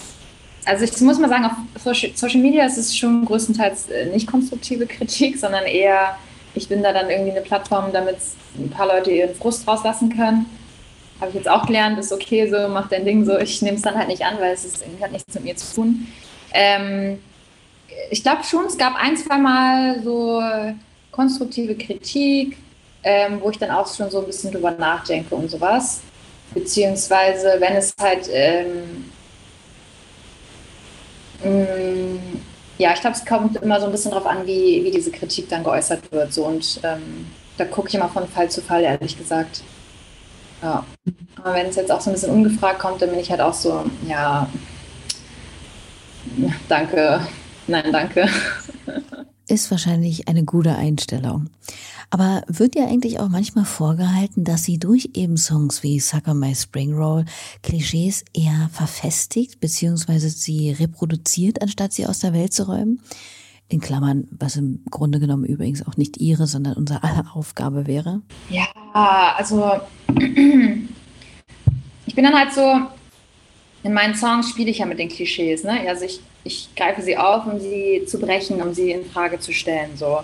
Also 0.65 0.83
ich 0.83 1.01
muss 1.01 1.17
mal 1.17 1.29
sagen, 1.29 1.45
auf 1.45 1.95
Social 2.15 2.41
Media 2.41 2.65
ist 2.65 2.77
es 2.77 2.95
schon 2.95 3.23
größtenteils 3.25 3.89
äh, 3.89 4.07
nicht 4.07 4.27
konstruktive 4.27 4.85
Kritik, 4.85 5.37
sondern 5.37 5.63
eher, 5.63 6.17
ich 6.57 6.67
bin 6.67 6.83
da 6.83 6.91
dann 6.91 7.09
irgendwie 7.09 7.31
eine 7.31 7.41
Plattform, 7.41 7.91
damit 7.93 8.17
ein 8.57 8.69
paar 8.69 8.87
Leute 8.87 9.11
ihren 9.11 9.35
Frust 9.35 9.67
rauslassen 9.67 10.15
können. 10.15 10.45
Habe 11.19 11.29
ich 11.29 11.35
jetzt 11.35 11.49
auch 11.49 11.65
gelernt, 11.65 11.97
ist 11.97 12.11
okay 12.11 12.49
so, 12.49 12.67
mach 12.67 12.89
dein 12.89 13.05
Ding 13.05 13.25
so. 13.25 13.37
Ich 13.37 13.61
nehme 13.61 13.77
es 13.77 13.83
dann 13.83 13.95
halt 13.95 14.07
nicht 14.07 14.23
an, 14.23 14.37
weil 14.39 14.53
es 14.53 14.65
ist, 14.65 14.83
hat 15.01 15.11
nichts 15.11 15.33
mit 15.33 15.43
mir 15.43 15.55
zu 15.55 15.75
tun. 15.75 16.07
Ähm, 16.53 17.19
ich 18.11 18.21
glaube 18.23 18.43
schon, 18.43 18.65
es 18.65 18.77
gab 18.77 18.95
ein, 18.95 19.17
zwei 19.17 19.37
Mal 19.37 20.01
so 20.03 20.41
konstruktive 21.11 21.75
Kritik, 21.75 22.57
ähm, 23.03 23.39
wo 23.41 23.49
ich 23.49 23.57
dann 23.57 23.71
auch 23.71 23.91
schon 23.93 24.09
so 24.09 24.19
ein 24.19 24.25
bisschen 24.25 24.51
drüber 24.51 24.71
nachdenke 24.71 25.33
und 25.35 25.49
sowas. 25.49 26.01
Beziehungsweise, 26.53 27.55
wenn 27.59 27.75
es 27.75 27.93
halt, 27.99 28.29
ähm, 28.31 29.05
mm, 31.43 32.17
ja, 32.77 32.93
ich 32.93 33.01
glaube, 33.01 33.15
es 33.15 33.25
kommt 33.25 33.57
immer 33.57 33.79
so 33.79 33.85
ein 33.85 33.91
bisschen 33.91 34.11
darauf 34.11 34.27
an, 34.27 34.45
wie, 34.45 34.83
wie 34.83 34.91
diese 34.91 35.11
Kritik 35.11 35.49
dann 35.49 35.63
geäußert 35.63 36.11
wird. 36.11 36.33
So. 36.33 36.45
Und 36.45 36.79
ähm, 36.83 37.27
da 37.57 37.65
gucke 37.65 37.89
ich 37.89 37.95
immer 37.95 38.09
von 38.09 38.27
Fall 38.27 38.49
zu 38.49 38.61
Fall, 38.61 38.83
ehrlich 38.83 39.17
gesagt. 39.17 39.63
Ja. 40.61 40.85
Aber 41.35 41.53
wenn 41.53 41.67
es 41.67 41.75
jetzt 41.75 41.91
auch 41.91 42.01
so 42.01 42.09
ein 42.09 42.13
bisschen 42.13 42.31
ungefragt 42.31 42.79
kommt, 42.79 43.01
dann 43.01 43.09
bin 43.09 43.19
ich 43.19 43.29
halt 43.29 43.41
auch 43.41 43.53
so, 43.53 43.83
ja, 44.07 44.47
danke, 46.67 47.21
Nein, 47.67 47.91
danke. 47.91 48.27
Ist 49.47 49.69
wahrscheinlich 49.71 50.27
eine 50.27 50.43
gute 50.43 50.75
Einstellung. 50.75 51.49
Aber 52.09 52.43
wird 52.47 52.75
ihr 52.75 52.87
eigentlich 52.87 53.19
auch 53.19 53.29
manchmal 53.29 53.65
vorgehalten, 53.65 54.43
dass 54.43 54.63
sie 54.63 54.79
durch 54.79 55.09
eben 55.13 55.37
Songs 55.37 55.83
wie 55.83 55.99
Sucker 55.99 56.33
My 56.33 56.55
Spring 56.55 56.93
Roll 56.93 57.25
Klischees 57.63 58.23
eher 58.33 58.69
verfestigt 58.71 59.59
bzw. 59.59 60.19
sie 60.19 60.71
reproduziert, 60.71 61.61
anstatt 61.61 61.93
sie 61.93 62.05
aus 62.05 62.19
der 62.19 62.33
Welt 62.33 62.53
zu 62.53 62.67
räumen? 62.67 63.01
In 63.69 63.81
Klammern, 63.81 64.27
was 64.31 64.55
im 64.55 64.83
Grunde 64.89 65.19
genommen 65.19 65.43
übrigens 65.43 65.85
auch 65.85 65.97
nicht 65.97 66.17
ihre, 66.17 66.47
sondern 66.47 66.73
unsere 66.73 67.03
aller 67.03 67.35
Aufgabe 67.35 67.85
wäre? 67.85 68.21
Ja, 68.49 68.67
also 69.35 69.71
ich 72.05 72.15
bin 72.15 72.23
dann 72.23 72.33
halt 72.33 72.53
so, 72.53 72.81
in 73.83 73.91
meinen 73.93 74.15
Songs 74.15 74.49
spiele 74.49 74.71
ich 74.71 74.77
ja 74.77 74.85
mit 74.85 74.99
den 74.99 75.09
Klischees, 75.09 75.65
ne? 75.65 75.81
Also 75.89 76.05
ich 76.05 76.21
ich 76.47 76.73
greife 76.75 77.01
sie 77.01 77.17
auf, 77.17 77.45
um 77.45 77.59
sie 77.59 78.03
zu 78.07 78.19
brechen, 78.19 78.61
um 78.61 78.73
sie 78.73 78.91
in 78.91 79.05
Frage 79.05 79.39
zu 79.39 79.53
stellen. 79.53 79.91
So. 79.95 80.19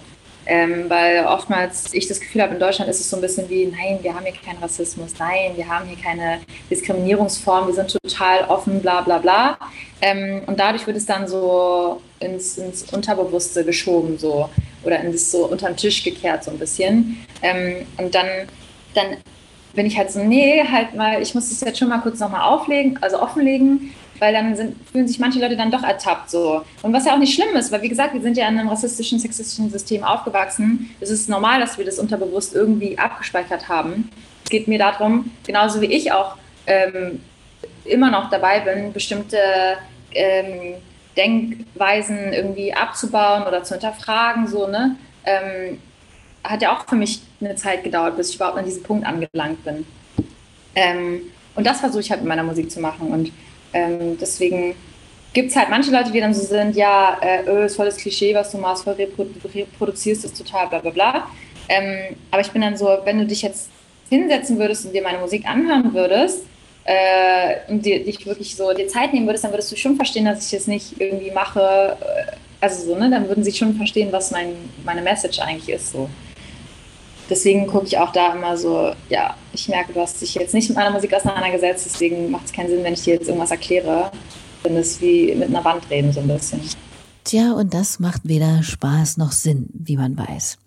Ähm, 0.45 0.89
weil 0.89 1.25
oftmals 1.25 1.93
ich 1.93 2.08
das 2.08 2.19
Gefühl 2.19 2.41
habe, 2.41 2.53
in 2.53 2.60
Deutschland 2.60 2.89
ist 2.89 2.99
es 2.99 3.10
so 3.10 3.15
ein 3.15 3.21
bisschen 3.21 3.49
wie, 3.49 3.65
nein, 3.65 3.99
wir 4.01 4.13
haben 4.13 4.25
hier 4.25 4.34
keinen 4.34 4.62
Rassismus, 4.62 5.13
nein, 5.17 5.53
wir 5.56 5.67
haben 5.67 5.88
hier 5.88 5.97
keine 5.97 6.41
Diskriminierungsform, 6.69 7.67
wir 7.67 7.73
sind 7.73 7.97
total 8.01 8.45
offen, 8.49 8.82
bla 8.82 9.01
bla 9.01 9.19
bla. 9.19 9.58
Ähm, 10.01 10.41
und 10.45 10.60
dadurch 10.60 10.86
wird 10.86 10.97
es 10.97 11.06
dann 11.06 11.27
so 11.27 12.01
ins, 12.19 12.58
ins 12.58 12.84
Unterbewusste 12.91 13.63
geschoben, 13.63 14.17
so 14.17 14.49
oder 14.84 14.99
in 14.99 15.12
das 15.12 15.32
so 15.32 15.45
unter 15.45 15.67
den 15.67 15.77
Tisch 15.77 16.03
gekehrt, 16.03 16.43
so 16.43 16.51
ein 16.51 16.60
bisschen. 16.60 17.25
Ähm, 17.41 17.86
und 17.97 18.13
dann, 18.13 18.27
dann 18.93 19.17
bin 19.73 19.86
ich 19.86 19.97
halt 19.97 20.12
so, 20.12 20.19
nee, 20.19 20.63
halt 20.69 20.93
mal, 20.93 21.21
ich 21.21 21.34
muss 21.34 21.49
das 21.49 21.62
jetzt 21.62 21.79
schon 21.79 21.89
mal 21.89 21.99
kurz 21.99 22.19
nochmal 22.19 22.41
auflegen, 22.41 22.99
also 23.01 23.21
offenlegen 23.21 23.93
weil 24.23 24.31
dann 24.31 24.55
sind, 24.55 24.77
fühlen 24.89 25.05
sich 25.05 25.19
manche 25.19 25.38
Leute 25.38 25.57
dann 25.57 25.69
doch 25.69 25.83
ertappt 25.83 26.29
so. 26.29 26.62
Und 26.81 26.93
was 26.93 27.05
ja 27.05 27.13
auch 27.13 27.17
nicht 27.17 27.36
schlimm 27.36 27.53
ist, 27.57 27.73
weil 27.73 27.81
wie 27.81 27.89
gesagt, 27.89 28.13
wir 28.13 28.21
sind 28.21 28.38
ja 28.38 28.47
in 28.47 28.57
einem 28.57 28.69
rassistischen, 28.69 29.19
sexistischen 29.19 29.69
System 29.69 30.01
aufgewachsen. 30.01 30.95
Es 31.01 31.09
ist 31.09 31.27
normal, 31.27 31.59
dass 31.59 31.77
wir 31.77 31.83
das 31.83 31.99
unterbewusst 31.99 32.55
irgendwie 32.55 32.97
abgespeichert 32.97 33.67
haben. 33.67 34.09
Es 34.45 34.49
geht 34.49 34.69
mir 34.69 34.79
darum, 34.79 35.29
genauso 35.45 35.81
wie 35.81 35.88
ich 35.88 36.13
auch 36.13 36.38
ähm, 36.67 37.19
immer 37.83 38.09
noch 38.09 38.29
dabei 38.29 38.62
bin, 38.62 38.93
bestimmte 38.93 39.38
ähm, 40.13 40.75
Denkweisen 41.17 42.31
irgendwie 42.31 42.73
abzubauen 42.73 43.43
oder 43.43 43.63
zu 43.63 43.73
hinterfragen, 43.73 44.47
so, 44.47 44.67
ne? 44.67 44.95
Ähm, 45.25 45.79
hat 46.45 46.62
ja 46.62 46.73
auch 46.73 46.88
für 46.88 46.95
mich 46.95 47.19
eine 47.41 47.55
Zeit 47.55 47.83
gedauert, 47.83 48.15
bis 48.15 48.29
ich 48.29 48.36
überhaupt 48.36 48.57
an 48.57 48.63
diesen 48.63 48.83
Punkt 48.83 49.05
angelangt 49.05 49.65
bin. 49.65 49.86
Ähm, 50.75 51.23
und 51.55 51.67
das 51.67 51.81
versuche 51.81 51.99
ich 52.01 52.09
halt 52.09 52.21
mit 52.21 52.29
meiner 52.29 52.43
Musik 52.43 52.71
zu 52.71 52.79
machen. 52.79 53.09
Und 53.09 53.31
ähm, 53.73 54.17
deswegen 54.19 54.75
gibt 55.33 55.49
es 55.49 55.55
halt 55.55 55.69
manche 55.69 55.91
Leute, 55.91 56.12
die 56.12 56.19
dann 56.19 56.33
so 56.33 56.41
sind, 56.41 56.75
ja, 56.75 57.17
äh, 57.21 57.43
öh, 57.47 57.65
ist 57.65 57.75
voll 57.75 57.88
das 57.88 57.97
Klischee, 57.97 58.33
was 58.36 58.51
du 58.51 58.57
machst, 58.59 58.83
voll 58.83 58.93
reproduzierst, 58.93 60.25
ist 60.25 60.38
total 60.38 60.67
bla 60.67 60.79
bla 60.79 60.91
bla. 60.91 61.27
Ähm, 61.69 62.15
aber 62.31 62.41
ich 62.41 62.51
bin 62.51 62.62
dann 62.62 62.77
so, 62.77 62.97
wenn 63.03 63.17
du 63.17 63.25
dich 63.25 63.41
jetzt 63.41 63.69
hinsetzen 64.09 64.59
würdest 64.59 64.86
und 64.86 64.93
dir 64.93 65.01
meine 65.01 65.17
Musik 65.17 65.45
anhören 65.47 65.93
würdest 65.93 66.45
äh, 66.86 67.71
und 67.71 67.86
dir, 67.86 68.03
dich 68.03 68.25
wirklich 68.25 68.55
so 68.55 68.73
dir 68.73 68.88
Zeit 68.88 69.13
nehmen 69.13 69.25
würdest, 69.25 69.43
dann 69.43 69.51
würdest 69.51 69.71
du 69.71 69.75
schon 69.75 69.95
verstehen, 69.95 70.25
dass 70.25 70.45
ich 70.45 70.57
das 70.57 70.67
nicht 70.67 70.99
irgendwie 70.99 71.31
mache. 71.31 71.97
Äh, 71.99 72.36
also 72.62 72.86
so, 72.86 72.95
ne, 72.95 73.09
dann 73.09 73.27
würden 73.27 73.43
sie 73.43 73.51
schon 73.51 73.75
verstehen, 73.75 74.09
was 74.12 74.31
mein, 74.31 74.53
meine 74.86 75.01
Message 75.01 75.39
eigentlich 75.39 75.75
ist. 75.75 75.91
So 75.91 76.09
deswegen 77.29 77.67
gucke 77.67 77.86
ich 77.86 77.97
auch 77.97 78.12
da 78.12 78.33
immer 78.33 78.57
so, 78.57 78.93
ja, 79.09 79.36
ich 79.53 79.67
merke, 79.67 79.93
du 79.93 80.01
hast 80.01 80.21
dich 80.21 80.36
jetzt 80.36 80.53
nicht 80.53 80.69
mit 80.69 80.77
meiner 80.77 80.91
Musik 80.91 81.13
auseinandergesetzt, 81.13 81.86
deswegen 81.86 82.31
macht 82.31 82.45
es 82.45 82.53
keinen 82.53 82.69
Sinn, 82.69 82.83
wenn 82.83 82.93
ich 82.93 83.03
dir 83.03 83.15
jetzt 83.15 83.27
irgendwas 83.27 83.51
erkläre. 83.51 84.12
Dann 84.63 84.75
ist 84.77 85.01
wie 85.01 85.33
mit 85.36 85.49
einer 85.49 85.63
Wand 85.63 85.89
reden 85.89 86.12
so 86.13 86.21
ein 86.21 86.27
bisschen. 86.27 86.62
Tja, 87.23 87.53
und 87.53 87.73
das 87.73 87.99
macht 87.99 88.21
weder 88.25 88.63
Spaß 88.63 89.17
noch 89.17 89.31
Sinn, 89.31 89.67
wie 89.73 89.97
man 89.97 90.17
weiß. 90.17 90.57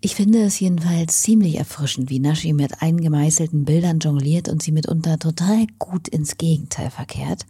Ich 0.00 0.14
finde 0.14 0.42
es 0.42 0.60
jedenfalls 0.60 1.22
ziemlich 1.22 1.56
erfrischend, 1.56 2.10
wie 2.10 2.20
Nashi 2.20 2.52
mit 2.52 2.82
eingemeißelten 2.82 3.64
Bildern 3.64 3.98
jongliert 3.98 4.48
und 4.48 4.62
sie 4.62 4.70
mitunter 4.70 5.18
total 5.18 5.66
gut 5.78 6.08
ins 6.08 6.36
Gegenteil 6.36 6.90
verkehrt. 6.90 7.46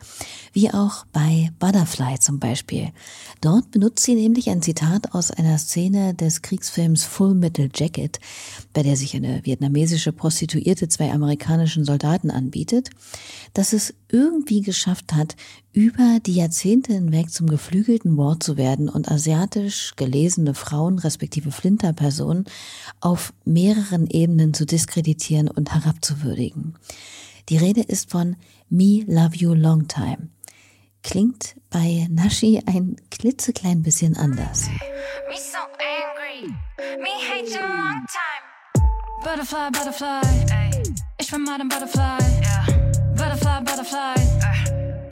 Wie 0.54 0.70
auch 0.70 1.04
bei 1.12 1.50
Butterfly 1.58 2.20
zum 2.20 2.38
Beispiel. 2.38 2.90
Dort 3.40 3.72
benutzt 3.72 4.04
sie 4.04 4.14
nämlich 4.14 4.48
ein 4.50 4.62
Zitat 4.62 5.12
aus 5.12 5.32
einer 5.32 5.58
Szene 5.58 6.14
des 6.14 6.42
Kriegsfilms 6.42 7.02
Full 7.02 7.34
Metal 7.34 7.68
Jacket, 7.74 8.20
bei 8.72 8.84
der 8.84 8.96
sich 8.96 9.16
eine 9.16 9.44
vietnamesische 9.44 10.12
Prostituierte 10.12 10.86
zwei 10.86 11.10
amerikanischen 11.10 11.84
Soldaten 11.84 12.30
anbietet, 12.30 12.90
dass 13.52 13.72
es 13.72 13.94
irgendwie 14.08 14.60
geschafft 14.60 15.12
hat, 15.12 15.34
über 15.72 16.20
die 16.24 16.34
Jahrzehnte 16.34 16.92
hinweg 16.92 17.32
zum 17.32 17.48
geflügelten 17.48 18.16
Wort 18.16 18.44
zu 18.44 18.56
werden 18.56 18.88
und 18.88 19.10
asiatisch 19.10 19.94
gelesene 19.96 20.54
Frauen 20.54 21.00
respektive 21.00 21.50
Flinterpersonen 21.50 22.44
auf 23.00 23.32
mehreren 23.44 24.06
Ebenen 24.06 24.54
zu 24.54 24.66
diskreditieren 24.66 25.48
und 25.48 25.74
herabzuwürdigen. 25.74 26.76
Die 27.48 27.56
Rede 27.56 27.80
ist 27.80 28.08
von 28.08 28.36
Me 28.70 29.02
Love 29.08 29.34
You 29.34 29.52
Long 29.52 29.88
Time. 29.88 30.28
Klingt 31.04 31.54
bei 31.68 32.06
Nashi 32.10 32.62
ein 32.64 32.96
klitzeklein 33.10 33.82
bisschen 33.82 34.16
anders. 34.16 34.68
Me 35.28 35.36
so 35.36 35.58
angry. 35.78 36.48
Me 36.98 37.10
hate 37.28 37.50
you 37.50 37.60
long 37.60 38.06
time. 38.08 38.42
Butterfly, 39.22 39.70
butterfly. 39.70 40.22
Ich 41.18 41.30
bin 41.30 41.42
mal 41.44 41.60
ein 41.60 41.68
Butterfly. 41.68 42.18
Butterfly, 43.16 43.60
butterfly. 43.64 44.14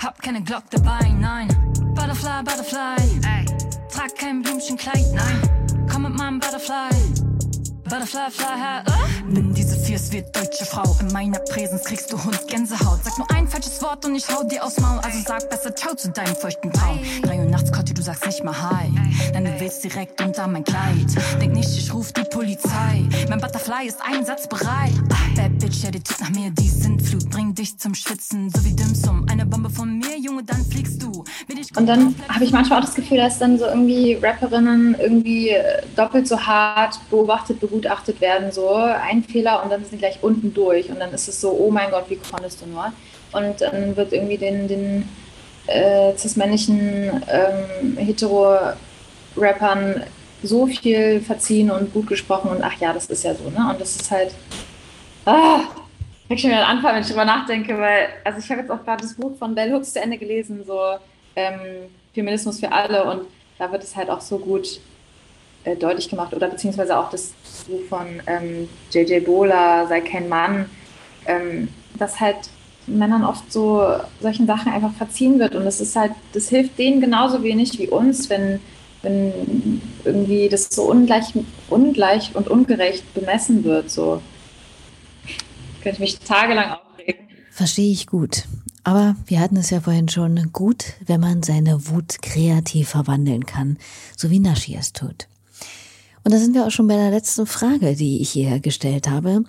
Hab 0.03 0.21
keine 0.23 0.43
Glock 0.43 0.65
dabei, 0.71 1.11
nein. 1.21 1.49
Butterfly, 1.95 2.43
Butterfly. 2.43 2.97
Ey. 3.27 3.45
Trag 3.91 4.17
kein 4.17 4.43
Blümchenkleid, 4.43 5.13
nein. 5.13 5.87
Komm 5.93 6.05
mit 6.05 6.15
meinem 6.15 6.41
Butterfly. 6.41 6.89
Butterfly, 7.93 8.31
fly 8.31 8.47
high, 8.47 8.89
uh. 8.89 9.35
Bin 9.35 9.53
diese 9.53 9.77
fierce 9.77 10.13
wird 10.13 10.35
deutsche 10.35 10.65
Frau. 10.65 10.97
In 11.01 11.13
meiner 11.13 11.39
Präsenz 11.41 11.85
kriegst 11.85 12.11
du 12.11 12.25
Hund 12.25 12.49
Gänsehaut. 12.49 13.01
Sag 13.05 13.19
nur 13.19 13.31
ein 13.31 13.47
falsches 13.47 13.83
Wort 13.83 14.07
und 14.07 14.15
ich 14.15 14.27
hau 14.31 14.43
dir 14.45 14.65
aus 14.65 14.81
Maul. 14.81 14.99
Also 15.01 15.19
sag 15.27 15.51
besser 15.51 15.77
Ciao 15.77 15.95
zu 15.95 16.11
deinem 16.11 16.35
feuchten 16.35 16.73
Traum. 16.73 16.99
Drei 17.21 17.39
Uhr 17.39 17.45
nachts, 17.45 17.71
Kotti, 17.71 17.93
du 17.93 18.01
sagst 18.01 18.25
nicht 18.25 18.43
mal 18.45 18.55
Hi. 18.63 18.91
Denn 19.35 19.45
du 19.45 19.61
willst 19.61 19.85
direkt 19.85 20.23
unter 20.23 20.47
mein 20.47 20.65
Kleid. 20.65 21.07
Denk 21.39 21.53
nicht, 21.53 21.69
ich 21.77 21.93
ruf 21.93 22.15
die 22.15 22.25
Polizei. 22.25 23.05
Mein 23.29 23.41
Butterfly 23.41 23.87
ist 23.87 24.01
einsatzbereit. 24.03 24.93
Bad 25.37 25.59
Bitch, 25.59 25.85
ja, 25.85 25.91
die 25.91 26.01
tut 26.01 26.19
nach 26.19 26.31
mir 26.31 26.51
die 26.51 26.71
Sintflut. 26.71 27.29
Bring 27.29 27.55
dich 27.55 27.79
zum 27.79 27.95
Schwitzen, 27.95 28.49
so 28.49 28.65
wie 28.65 28.73
Dimsum. 28.73 29.27
Eine 29.31 29.45
Bombe 29.45 29.69
von 29.69 29.99
mir, 29.99 30.19
Junge, 30.19 30.45
dann 30.45 30.65
fliegst 30.65 31.03
du. 31.03 31.25
Und 31.77 31.87
dann 31.87 32.15
habe 32.29 32.45
ich 32.45 32.53
manchmal 32.53 32.81
auch 32.81 32.85
das 32.85 32.95
Gefühl, 32.95 33.19
dass 33.19 33.39
dann 33.39 33.59
so 33.59 33.67
irgendwie 33.67 34.15
Rapperinnen 34.15 34.97
irgendwie 34.99 35.51
äh, 35.51 35.83
doppelt 35.97 36.29
so 36.29 36.39
hart 36.39 36.99
beobachtet, 37.11 37.61
begutachtet 37.83 38.21
werden. 38.21 38.53
So 38.53 38.75
ein 38.75 39.25
Fehler 39.25 39.62
und 39.62 39.71
dann 39.71 39.81
sind 39.81 39.90
sie 39.90 39.99
gleich 39.99 40.18
unten 40.23 40.55
durch. 40.55 40.88
Und 40.90 41.01
dann 41.01 41.12
ist 41.12 41.29
es 41.29 41.40
so, 41.40 41.51
oh 41.51 41.71
mein 41.71 41.90
Gott, 41.90 42.05
wie 42.09 42.16
konntest 42.16 42.62
du 42.62 42.66
nur? 42.66 42.92
Und 43.33 43.61
dann 43.61 43.97
wird 43.97 44.12
irgendwie 44.12 44.38
den, 44.38 44.68
den 44.68 45.09
äh, 45.66 46.14
cis-männlichen 46.16 47.23
ähm, 47.29 47.97
Hetero-Rappern 47.97 50.05
so 50.42 50.66
viel 50.66 51.21
verziehen 51.21 51.71
und 51.71 51.92
gut 51.92 52.09
gesprochen 52.09 52.51
und 52.51 52.64
ach 52.64 52.75
ja, 52.81 52.92
das 52.92 53.07
ist 53.07 53.23
ja 53.23 53.33
so, 53.33 53.49
ne? 53.49 53.68
Und 53.71 53.81
das 53.81 53.95
ist 53.95 54.11
halt. 54.11 54.35
Ah, 55.25 55.61
ich 56.29 56.40
schon 56.40 56.51
wieder 56.51 56.66
anfangen, 56.66 56.97
wenn 56.97 57.03
ich 57.03 57.09
drüber 57.09 57.25
nachdenke, 57.25 57.79
weil, 57.79 58.09
also 58.25 58.40
ich 58.40 58.51
habe 58.51 58.62
jetzt 58.62 58.71
auch 58.71 58.83
gerade 58.85 59.03
das 59.03 59.14
Buch 59.14 59.38
von 59.38 59.55
Bell 59.55 59.73
Hooks 59.73 59.92
zu 59.92 60.03
Ende 60.03 60.18
gelesen, 60.18 60.64
so 60.66 60.81
ähm, 61.37 61.61
Feminismus 62.12 62.59
für 62.59 62.73
alle 62.73 63.05
und 63.05 63.21
da 63.59 63.71
wird 63.71 63.85
es 63.85 63.95
halt 63.95 64.11
auch 64.11 64.21
so 64.21 64.38
gut 64.38 64.81
äh, 65.64 65.77
deutlich 65.77 66.09
gemacht 66.09 66.35
oder 66.35 66.48
beziehungsweise 66.48 66.98
auch 66.98 67.11
das 67.11 67.33
Buch 67.68 67.81
von 67.88 68.07
ähm, 68.27 68.68
J.J. 68.90 69.25
Bola, 69.25 69.87
Sei 69.87 70.01
kein 70.01 70.29
Mann, 70.29 70.66
ähm, 71.27 71.68
dass 71.98 72.20
halt 72.20 72.51
Männern 72.87 73.25
oft 73.25 73.53
so 73.53 73.85
solchen 74.20 74.46
Sachen 74.46 74.72
einfach 74.72 74.92
verziehen 74.94 75.38
wird 75.38 75.55
und 75.55 75.64
das 75.64 75.81
ist 75.81 75.94
halt, 75.94 76.12
das 76.33 76.48
hilft 76.48 76.79
denen 76.79 77.01
genauso 77.01 77.42
wenig 77.42 77.79
wie 77.79 77.88
uns, 77.88 78.29
wenn, 78.29 78.61
wenn 79.03 79.81
irgendwie 80.05 80.48
das 80.48 80.68
so 80.70 80.90
ungleich, 80.90 81.33
ungleich 81.68 82.35
und 82.35 82.48
ungerecht 82.48 83.14
bemessen 83.14 83.64
wird, 83.64 83.90
so. 83.90 84.20
Ich 85.25 85.83
könnte 85.83 86.01
mich 86.01 86.18
tagelang 86.18 86.72
aufregen. 86.72 87.29
Verstehe 87.51 87.92
ich 87.92 88.07
gut. 88.07 88.44
Aber 88.85 89.14
wir 89.27 89.38
hatten 89.38 89.57
es 89.57 89.70
ja 89.70 89.81
vorhin 89.81 90.09
schon 90.09 90.51
gut, 90.53 90.94
wenn 91.07 91.20
man 91.20 91.42
seine 91.42 91.88
Wut 91.88 92.20
kreativ 92.20 92.88
verwandeln 92.88 93.46
kann, 93.46 93.79
so 94.16 94.31
wie 94.31 94.40
Nashi 94.40 94.77
es 94.77 94.92
tut. 94.92 95.29
Und 96.25 96.33
da 96.33 96.39
sind 96.39 96.55
wir 96.55 96.67
auch 96.67 96.71
schon 96.71 96.87
bei 96.87 96.97
der 96.97 97.11
letzten 97.11 97.47
Frage, 97.47 97.95
die 97.95 98.23
ich 98.23 98.31
hier 98.31 98.61
gestellt 98.61 99.09
habe. 99.09 99.45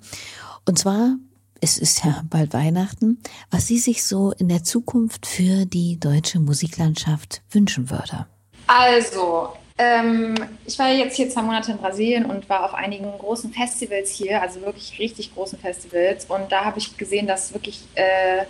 Und 0.66 0.78
zwar, 0.78 1.16
es 1.60 1.78
ist 1.78 2.04
ja 2.04 2.22
bald 2.28 2.52
Weihnachten, 2.52 3.18
was 3.50 3.66
sie 3.66 3.78
sich 3.78 4.04
so 4.04 4.32
in 4.32 4.48
der 4.48 4.64
Zukunft 4.64 5.26
für 5.26 5.66
die 5.66 5.98
deutsche 6.00 6.40
Musiklandschaft 6.40 7.42
wünschen 7.50 7.90
würde. 7.90 8.26
Also, 8.66 9.50
ähm, 9.76 10.34
ich 10.66 10.78
war 10.78 10.90
jetzt 10.92 11.16
hier 11.16 11.28
zwei 11.28 11.42
Monate 11.42 11.72
in 11.72 11.78
Brasilien 11.78 12.26
und 12.26 12.48
war 12.48 12.64
auf 12.64 12.74
einigen 12.74 13.10
großen 13.18 13.52
Festivals 13.52 14.10
hier, 14.10 14.40
also 14.40 14.60
wirklich 14.62 14.98
richtig 14.98 15.34
großen 15.34 15.58
Festivals. 15.58 16.26
Und 16.26 16.50
da 16.50 16.64
habe 16.64 16.78
ich 16.78 16.96
gesehen, 16.96 17.26
dass 17.26 17.52
wirklich 17.52 17.82
äh, 17.94 18.44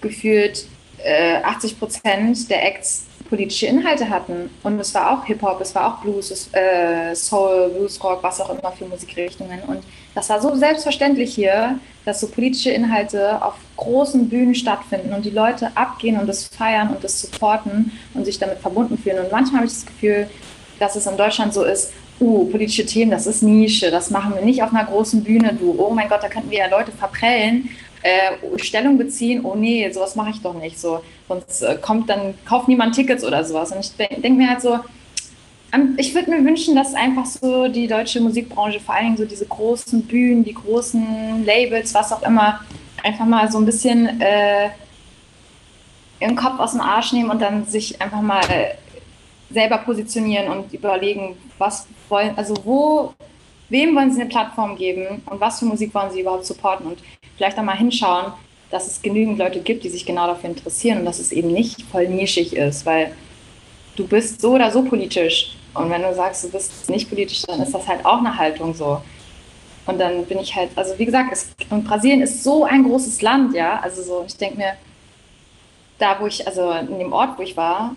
gefühlt 0.00 0.66
äh, 0.98 1.36
80 1.42 1.78
Prozent 1.78 2.50
der 2.50 2.64
Acts 2.64 3.07
politische 3.28 3.66
Inhalte 3.66 4.08
hatten. 4.08 4.50
Und 4.62 4.80
es 4.80 4.94
war 4.94 5.12
auch 5.12 5.24
Hip-Hop, 5.24 5.60
es 5.60 5.74
war 5.74 5.94
auch 5.94 6.02
Blues, 6.02 6.30
es, 6.30 6.48
äh, 6.52 7.14
Soul, 7.14 7.70
Blues, 7.70 8.02
Rock, 8.02 8.22
was 8.22 8.40
auch 8.40 8.50
immer 8.50 8.72
für 8.72 8.86
Musikrichtungen. 8.86 9.60
Und 9.66 9.82
das 10.14 10.28
war 10.30 10.40
so 10.40 10.54
selbstverständlich 10.54 11.34
hier, 11.34 11.78
dass 12.04 12.20
so 12.20 12.28
politische 12.28 12.70
Inhalte 12.70 13.42
auf 13.42 13.54
großen 13.76 14.28
Bühnen 14.28 14.54
stattfinden 14.54 15.12
und 15.12 15.24
die 15.24 15.30
Leute 15.30 15.70
abgehen 15.74 16.18
und 16.18 16.26
das 16.26 16.46
feiern 16.46 16.88
und 16.88 17.04
das 17.04 17.20
supporten 17.20 17.92
und 18.14 18.24
sich 18.24 18.38
damit 18.38 18.58
verbunden 18.58 18.98
fühlen. 18.98 19.18
Und 19.18 19.30
manchmal 19.30 19.60
habe 19.60 19.66
ich 19.66 19.74
das 19.74 19.86
Gefühl, 19.86 20.28
dass 20.78 20.96
es 20.96 21.06
in 21.06 21.16
Deutschland 21.16 21.52
so 21.52 21.64
ist, 21.64 21.92
uh, 22.20 22.46
politische 22.46 22.86
Themen, 22.86 23.10
das 23.10 23.26
ist 23.26 23.42
Nische, 23.42 23.90
das 23.90 24.10
machen 24.10 24.34
wir 24.34 24.42
nicht 24.42 24.62
auf 24.62 24.72
einer 24.72 24.84
großen 24.84 25.22
Bühne, 25.22 25.54
du, 25.54 25.74
oh 25.78 25.90
mein 25.90 26.08
Gott, 26.08 26.22
da 26.22 26.28
könnten 26.28 26.50
wir 26.50 26.58
ja 26.58 26.68
Leute 26.68 26.92
verprellen 26.92 27.68
äh, 28.02 28.58
Stellung 28.58 28.98
beziehen, 28.98 29.44
oh 29.44 29.54
nee, 29.54 29.90
sowas 29.90 30.16
mache 30.16 30.30
ich 30.30 30.40
doch 30.40 30.54
nicht. 30.54 30.78
So, 30.78 31.00
sonst 31.26 31.62
äh, 31.62 31.76
kommt 31.80 32.08
dann, 32.08 32.34
kauft 32.44 32.68
niemand 32.68 32.94
Tickets 32.94 33.24
oder 33.24 33.44
sowas. 33.44 33.72
Und 33.72 33.80
ich 33.80 33.92
denke 33.96 34.32
mir 34.32 34.50
halt 34.50 34.62
so, 34.62 34.78
ähm, 35.72 35.94
ich 35.98 36.14
würde 36.14 36.30
mir 36.30 36.44
wünschen, 36.44 36.74
dass 36.74 36.94
einfach 36.94 37.26
so 37.26 37.68
die 37.68 37.86
deutsche 37.86 38.20
Musikbranche, 38.20 38.80
vor 38.80 38.94
allen 38.94 39.06
Dingen 39.06 39.16
so 39.16 39.24
diese 39.24 39.46
großen 39.46 40.02
Bühnen, 40.02 40.44
die 40.44 40.54
großen 40.54 41.44
Labels, 41.44 41.94
was 41.94 42.12
auch 42.12 42.22
immer, 42.22 42.60
einfach 43.02 43.26
mal 43.26 43.50
so 43.50 43.58
ein 43.58 43.66
bisschen 43.66 44.20
äh, 44.20 44.70
ihren 46.20 46.36
Kopf 46.36 46.58
aus 46.58 46.72
dem 46.72 46.80
Arsch 46.80 47.12
nehmen 47.12 47.30
und 47.30 47.40
dann 47.40 47.64
sich 47.66 48.00
einfach 48.00 48.20
mal 48.20 48.42
selber 49.50 49.78
positionieren 49.78 50.48
und 50.48 50.72
überlegen, 50.72 51.36
was 51.58 51.86
wollen, 52.08 52.36
also 52.36 52.54
wo, 52.64 53.14
wem 53.68 53.94
wollen 53.94 54.12
sie 54.12 54.20
eine 54.20 54.30
Plattform 54.30 54.76
geben 54.76 55.22
und 55.26 55.40
was 55.40 55.58
für 55.58 55.66
Musik 55.66 55.94
wollen 55.94 56.10
sie 56.10 56.20
überhaupt 56.20 56.46
supporten 56.46 56.86
und 56.86 56.98
vielleicht 57.36 57.58
auch 57.58 57.62
mal 57.62 57.76
hinschauen, 57.76 58.32
dass 58.70 58.86
es 58.86 59.00
genügend 59.00 59.38
Leute 59.38 59.60
gibt, 59.60 59.84
die 59.84 59.88
sich 59.88 60.04
genau 60.04 60.26
dafür 60.26 60.50
interessieren 60.50 60.98
und 60.98 61.04
dass 61.04 61.18
es 61.18 61.32
eben 61.32 61.52
nicht 61.52 61.82
voll 61.90 62.08
nischig 62.08 62.54
ist, 62.54 62.84
weil 62.84 63.12
du 63.96 64.06
bist 64.06 64.40
so 64.40 64.54
oder 64.54 64.70
so 64.70 64.82
politisch. 64.82 65.56
Und 65.74 65.90
wenn 65.90 66.02
du 66.02 66.14
sagst, 66.14 66.44
du 66.44 66.50
bist 66.50 66.88
nicht 66.90 67.08
politisch, 67.08 67.42
dann 67.42 67.60
ist 67.60 67.72
das 67.72 67.86
halt 67.86 68.04
auch 68.04 68.18
eine 68.18 68.36
Haltung 68.36 68.74
so. 68.74 69.00
Und 69.86 69.98
dann 69.98 70.24
bin 70.26 70.38
ich 70.38 70.54
halt, 70.54 70.70
also 70.76 70.98
wie 70.98 71.06
gesagt, 71.06 71.30
es, 71.32 71.50
und 71.70 71.84
Brasilien 71.84 72.20
ist 72.20 72.44
so 72.44 72.64
ein 72.64 72.84
großes 72.84 73.22
Land, 73.22 73.54
ja. 73.54 73.80
Also 73.80 74.02
so, 74.02 74.24
ich 74.26 74.36
denke 74.36 74.58
mir, 74.58 74.74
da 75.98 76.18
wo 76.20 76.26
ich, 76.26 76.46
also 76.46 76.70
in 76.72 76.98
dem 76.98 77.12
Ort, 77.12 77.38
wo 77.38 77.42
ich 77.42 77.56
war, 77.56 77.94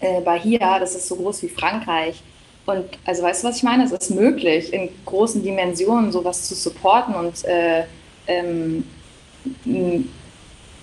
äh, 0.00 0.20
Bahia, 0.22 0.78
das 0.78 0.94
ist 0.94 1.08
so 1.08 1.16
groß 1.16 1.42
wie 1.42 1.48
Frankreich. 1.48 2.22
Und 2.66 2.84
also 3.04 3.22
weißt 3.22 3.42
du, 3.42 3.48
was 3.48 3.56
ich 3.56 3.62
meine? 3.62 3.84
Es 3.84 3.92
ist 3.92 4.10
möglich, 4.10 4.72
in 4.72 4.88
großen 5.04 5.42
Dimensionen 5.42 6.12
sowas 6.12 6.48
zu 6.48 6.54
supporten 6.54 7.14
und 7.14 7.44
äh, 7.44 7.84
ähm, 8.26 8.84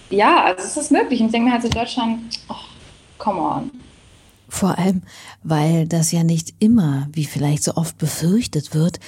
ja, 0.09 0.43
also 0.43 0.63
es 0.63 0.77
ist 0.77 0.91
möglich. 0.91 1.21
Und 1.21 1.27
ich 1.27 1.31
denke 1.31 1.47
mir 1.47 1.53
halt 1.53 1.63
so 1.63 1.69
Deutschland, 1.69 2.19
oh, 2.49 2.55
come 3.17 3.39
on. 3.39 3.71
Vor 4.49 4.77
allem, 4.79 5.03
weil 5.43 5.87
das 5.87 6.11
ja 6.11 6.23
nicht 6.23 6.55
immer, 6.59 7.07
wie 7.13 7.25
vielleicht 7.25 7.63
so 7.63 7.75
oft 7.75 7.97
befürchtet 7.99 8.73
wird, 8.73 8.99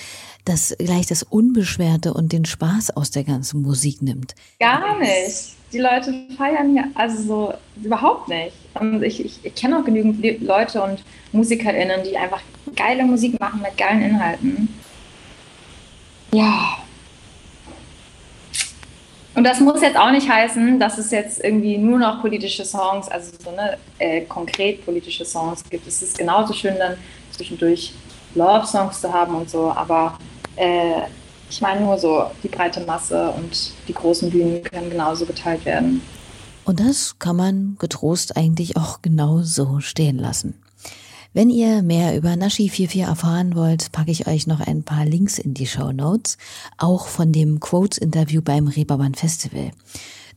das 0.45 0.75
gleich 0.77 1.07
das 1.07 1.23
Unbeschwerte 1.23 2.13
und 2.13 2.31
den 2.31 2.45
Spaß 2.45 2.95
aus 2.95 3.11
der 3.11 3.23
ganzen 3.23 3.61
Musik 3.61 4.01
nimmt. 4.01 4.35
Gar 4.59 4.99
nicht. 4.99 5.55
Die 5.71 5.79
Leute 5.79 6.13
feiern 6.37 6.75
ja, 6.75 6.83
also 6.95 7.21
so 7.21 7.53
überhaupt 7.83 8.27
nicht. 8.27 8.53
Und 8.73 9.03
ich, 9.03 9.23
ich, 9.23 9.39
ich 9.43 9.55
kenne 9.55 9.79
auch 9.79 9.85
genügend 9.85 10.41
Leute 10.41 10.81
und 10.81 11.03
MusikerInnen, 11.31 12.03
die 12.03 12.17
einfach 12.17 12.41
geile 12.75 13.03
Musik 13.03 13.39
machen 13.39 13.61
mit 13.61 13.77
geilen 13.77 14.01
Inhalten. 14.01 14.69
Ja, 16.33 16.77
und 19.33 19.45
das 19.45 19.59
muss 19.61 19.81
jetzt 19.81 19.97
auch 19.97 20.11
nicht 20.11 20.29
heißen, 20.29 20.79
dass 20.79 20.97
es 20.97 21.09
jetzt 21.11 21.43
irgendwie 21.43 21.77
nur 21.77 21.97
noch 21.97 22.21
politische 22.21 22.65
Songs, 22.65 23.07
also 23.07 23.31
so 23.41 23.49
eine 23.49 23.77
äh, 23.97 24.21
konkret 24.21 24.83
politische 24.83 25.23
Songs 25.23 25.63
gibt. 25.69 25.87
Es 25.87 26.01
ist 26.01 26.17
genauso 26.17 26.53
schön 26.53 26.75
dann 26.77 26.97
zwischendurch 27.31 27.93
Love-Songs 28.35 28.99
zu 28.99 29.11
haben 29.11 29.35
und 29.35 29.49
so, 29.49 29.71
aber 29.71 30.17
äh, 30.55 31.01
ich 31.49 31.61
meine 31.61 31.81
nur 31.81 31.97
so, 31.97 32.25
die 32.43 32.47
breite 32.47 32.81
Masse 32.81 33.29
und 33.31 33.73
die 33.87 33.93
großen 33.93 34.29
Bühnen 34.29 34.63
können 34.63 34.89
genauso 34.89 35.25
geteilt 35.25 35.65
werden. 35.65 36.01
Und 36.63 36.79
das 36.79 37.17
kann 37.19 37.35
man 37.35 37.75
getrost 37.79 38.37
eigentlich 38.37 38.77
auch 38.77 39.01
genau 39.01 39.41
so 39.41 39.79
stehen 39.79 40.17
lassen. 40.17 40.53
Wenn 41.33 41.49
ihr 41.49 41.81
mehr 41.81 42.17
über 42.17 42.35
Nashi 42.35 42.67
44 42.67 43.03
erfahren 43.03 43.55
wollt, 43.55 43.91
packe 43.93 44.11
ich 44.11 44.27
euch 44.27 44.47
noch 44.47 44.59
ein 44.59 44.83
paar 44.83 45.05
Links 45.05 45.39
in 45.39 45.53
die 45.53 45.65
Show 45.65 45.93
Notes, 45.93 46.37
auch 46.77 47.07
von 47.07 47.31
dem 47.31 47.61
Quotes-Interview 47.61 48.41
beim 48.41 48.67
Reeperbahn 48.67 49.15
Festival. 49.15 49.71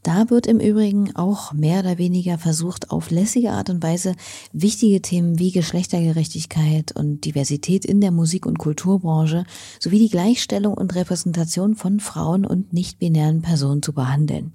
Da 0.05 0.29
wird 0.29 0.47
im 0.47 0.61
Übrigen 0.61 1.17
auch 1.17 1.55
mehr 1.55 1.81
oder 1.81 1.97
weniger 1.97 2.37
versucht, 2.37 2.91
auf 2.91 3.11
lässige 3.11 3.53
Art 3.53 3.71
und 3.71 3.83
Weise 3.83 4.15
wichtige 4.53 5.01
Themen 5.01 5.39
wie 5.39 5.51
Geschlechtergerechtigkeit 5.51 6.93
und 6.93 7.25
Diversität 7.25 7.87
in 7.87 8.03
der 8.03 8.11
Musik- 8.11 8.45
und 8.45 8.59
Kulturbranche 8.59 9.47
sowie 9.81 9.99
die 9.99 10.11
Gleichstellung 10.11 10.75
und 10.75 10.95
Repräsentation 10.95 11.75
von 11.75 12.01
Frauen 12.01 12.45
und 12.45 12.75
nicht-binären 12.75 13.41
Personen 13.41 13.83
zu 13.83 13.95
behandeln. 13.95 14.53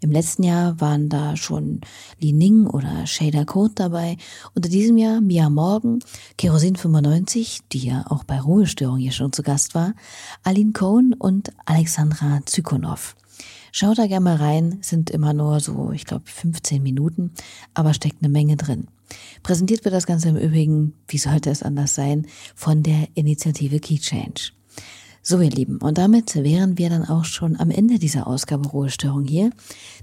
Im 0.00 0.10
letzten 0.10 0.42
Jahr 0.42 0.80
waren 0.80 1.10
da 1.10 1.36
schon 1.36 1.82
Li 2.18 2.32
Ning 2.32 2.66
oder 2.66 3.06
Shader 3.06 3.44
Code 3.44 3.74
dabei. 3.74 4.16
Unter 4.54 4.70
diesem 4.70 4.96
Jahr 4.96 5.20
Mia 5.20 5.50
Morgan, 5.50 5.98
Kerosin 6.38 6.76
95, 6.76 7.60
die 7.72 7.80
ja 7.80 8.06
auch 8.08 8.24
bei 8.24 8.40
Ruhestörung 8.40 8.96
hier 8.96 9.12
schon 9.12 9.34
zu 9.34 9.42
Gast 9.42 9.74
war, 9.74 9.92
Aline 10.44 10.72
Cohn 10.72 11.12
und 11.12 11.52
Alexandra 11.66 12.40
Zykonov. 12.46 13.16
Schaut 13.72 13.98
da 13.98 14.06
gerne 14.06 14.24
mal 14.24 14.36
rein, 14.36 14.78
sind 14.82 15.10
immer 15.10 15.32
nur 15.32 15.60
so, 15.60 15.92
ich 15.92 16.04
glaube, 16.04 16.24
15 16.26 16.82
Minuten, 16.82 17.32
aber 17.74 17.94
steckt 17.94 18.22
eine 18.22 18.28
Menge 18.30 18.56
drin. 18.56 18.88
Präsentiert 19.42 19.84
wird 19.84 19.94
das 19.94 20.06
Ganze 20.06 20.28
im 20.28 20.36
Übrigen, 20.36 20.94
wie 21.08 21.18
sollte 21.18 21.50
es 21.50 21.62
anders 21.62 21.94
sein, 21.94 22.26
von 22.54 22.82
der 22.82 23.08
Initiative 23.14 23.80
Key 23.80 23.98
Change. 23.98 24.52
So, 25.30 25.38
ihr 25.40 25.50
Lieben, 25.50 25.76
und 25.76 25.98
damit 25.98 26.36
wären 26.36 26.78
wir 26.78 26.88
dann 26.88 27.06
auch 27.06 27.26
schon 27.26 27.60
am 27.60 27.70
Ende 27.70 27.98
dieser 27.98 28.26
Ausgabe 28.26 28.66
Ruhestörung 28.66 29.26
hier. 29.26 29.50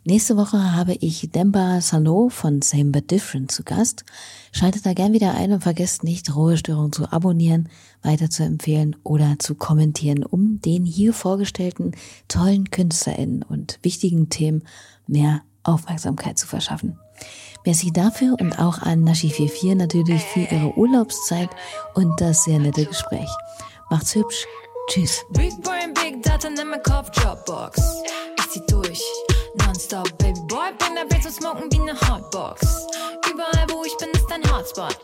Nächste 0.04 0.38
Woche 0.38 0.76
habe 0.76 0.94
ich 1.00 1.32
Demba 1.32 1.82
Sano 1.82 2.30
von 2.30 2.62
Same 2.62 2.92
But 2.92 3.10
Different 3.10 3.52
zu 3.52 3.64
Gast. 3.64 4.06
Schaltet 4.52 4.86
da 4.86 4.94
gern 4.94 5.14
wieder 5.14 5.34
ein 5.34 5.52
und 5.52 5.64
vergesst 5.64 6.04
nicht, 6.04 6.36
Ruhestörung 6.36 6.92
zu 6.92 7.12
abonnieren, 7.12 7.70
weiter 8.04 8.30
zu 8.30 8.44
empfehlen 8.44 8.96
oder 9.02 9.38
zu 9.40 9.56
kommentieren, 9.56 10.24
um 10.24 10.62
den 10.62 10.86
hier 10.86 11.12
vorgestellten 11.12 11.94
tollen 12.28 12.70
KünstlerInnen 12.70 13.42
und 13.42 13.80
wichtigen 13.82 14.30
Themen 14.30 14.62
mehr 15.08 15.42
Aufmerksamkeit 15.64 16.38
zu 16.38 16.46
verschaffen. 16.46 17.00
Merci 17.66 17.92
dafür 17.92 18.38
und 18.40 18.60
auch 18.60 18.78
an 18.78 19.04
Nashi44 19.04 19.74
natürlich 19.74 20.22
für 20.22 20.42
ihre 20.42 20.78
Urlaubszeit 20.78 21.50
und 21.96 22.22
das 22.22 22.44
sehr 22.44 22.60
nette 22.60 22.86
Gespräch. 22.86 23.30
Macht's 23.90 24.14
hübsch. 24.14 24.46
Tschüss. 24.88 25.26
Big 25.30 25.52
Brain, 25.64 25.94
Big 25.94 26.22
Data, 26.22 26.50
nimm 26.50 26.70
mein 26.70 26.84
Kopf, 26.84 27.10
Dropbox. 27.12 27.82
Ich 28.38 28.50
zieh 28.52 28.62
durch, 28.68 29.02
nonstop, 29.56 30.16
Baby 30.20 30.40
Boy, 30.48 30.72
bring 30.78 30.96
dein 30.96 31.08
Brain 31.08 31.22
zum 31.22 31.32
Smoken 31.32 31.72
wie 31.72 31.80
ne 31.80 31.94
Hotbox. 31.94 32.88
Überall, 33.30 33.66
wo 33.70 33.84
ich 33.84 33.98
bin, 33.98 34.15
dein 34.42 34.54
Hotspot. 34.54 34.98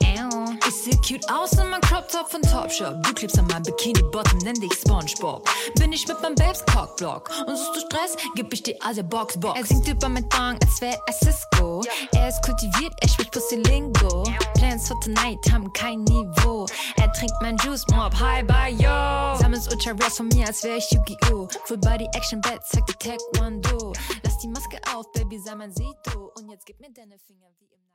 Ich 0.67 0.75
seh 0.75 0.91
cute 0.97 1.25
aus 1.31 1.53
in 1.53 1.69
meinem 1.69 1.81
Crop 1.81 2.07
Top 2.09 2.29
von 2.29 2.41
Topshop. 2.41 3.01
Du 3.03 3.13
klebst 3.13 3.37
an 3.37 3.47
meinem 3.47 3.63
Bikini 3.63 4.01
Bottom, 4.11 4.37
nenn 4.39 4.55
dich 4.55 4.73
Spongebob. 4.73 5.47
Bin 5.75 5.91
ich 5.91 6.07
mit 6.07 6.21
meinem 6.21 6.35
Babes 6.35 6.63
Cockblock. 6.65 7.29
Und 7.47 7.57
suchst 7.57 7.75
du 7.75 7.79
Stress, 7.81 8.17
gib 8.35 8.53
ich 8.53 8.63
dir 8.63 8.75
Asia 8.81 9.03
Box 9.03 9.39
Box. 9.39 9.59
Er 9.59 9.65
singt 9.65 9.87
über 9.87 10.09
mein 10.09 10.27
Dong, 10.29 10.57
als 10.61 10.81
wär 10.81 10.97
er 11.05 11.13
Cisco. 11.13 11.81
Er 12.13 12.29
ist 12.29 12.41
kultiviert, 12.43 12.93
er 13.01 13.09
spricht 13.09 13.31
Pussy 13.31 13.55
Lingo. 13.55 14.23
Plans 14.55 14.87
for 14.87 14.99
tonight 15.01 15.39
haben 15.51 15.71
kein 15.73 16.03
Niveau. 16.03 16.65
Er 16.97 17.11
trinkt 17.13 17.35
mein 17.41 17.57
Juice, 17.57 17.85
Mob, 17.91 18.13
hi, 18.19 18.43
bye, 18.43 18.71
yo. 18.71 19.39
Sammelst 19.39 19.71
Ultra 19.71 19.91
Rares 19.91 20.17
von 20.17 20.27
mir, 20.29 20.47
als 20.47 20.63
wär 20.63 20.77
ich 20.77 20.89
Yu-Gi-Oh! 20.91 21.47
Full 21.65 21.77
Body 21.77 22.07
Action 22.13 22.41
Bett, 22.41 22.61
zeig 22.69 22.85
dir 22.85 22.97
Taekwondo. 22.99 23.93
Lass 24.23 24.37
die 24.39 24.47
Maske 24.47 24.77
auf, 24.93 25.11
Baby, 25.13 25.39
sei 25.39 25.55
mein 25.55 25.71
Sito. 25.71 26.31
Und 26.37 26.49
jetzt 26.49 26.65
gib 26.65 26.79
mir 26.79 26.91
deine 26.91 27.17
Finger 27.19 27.47
wie 27.59 27.65
im 27.65 27.81
Nagelstuhl. 27.81 27.90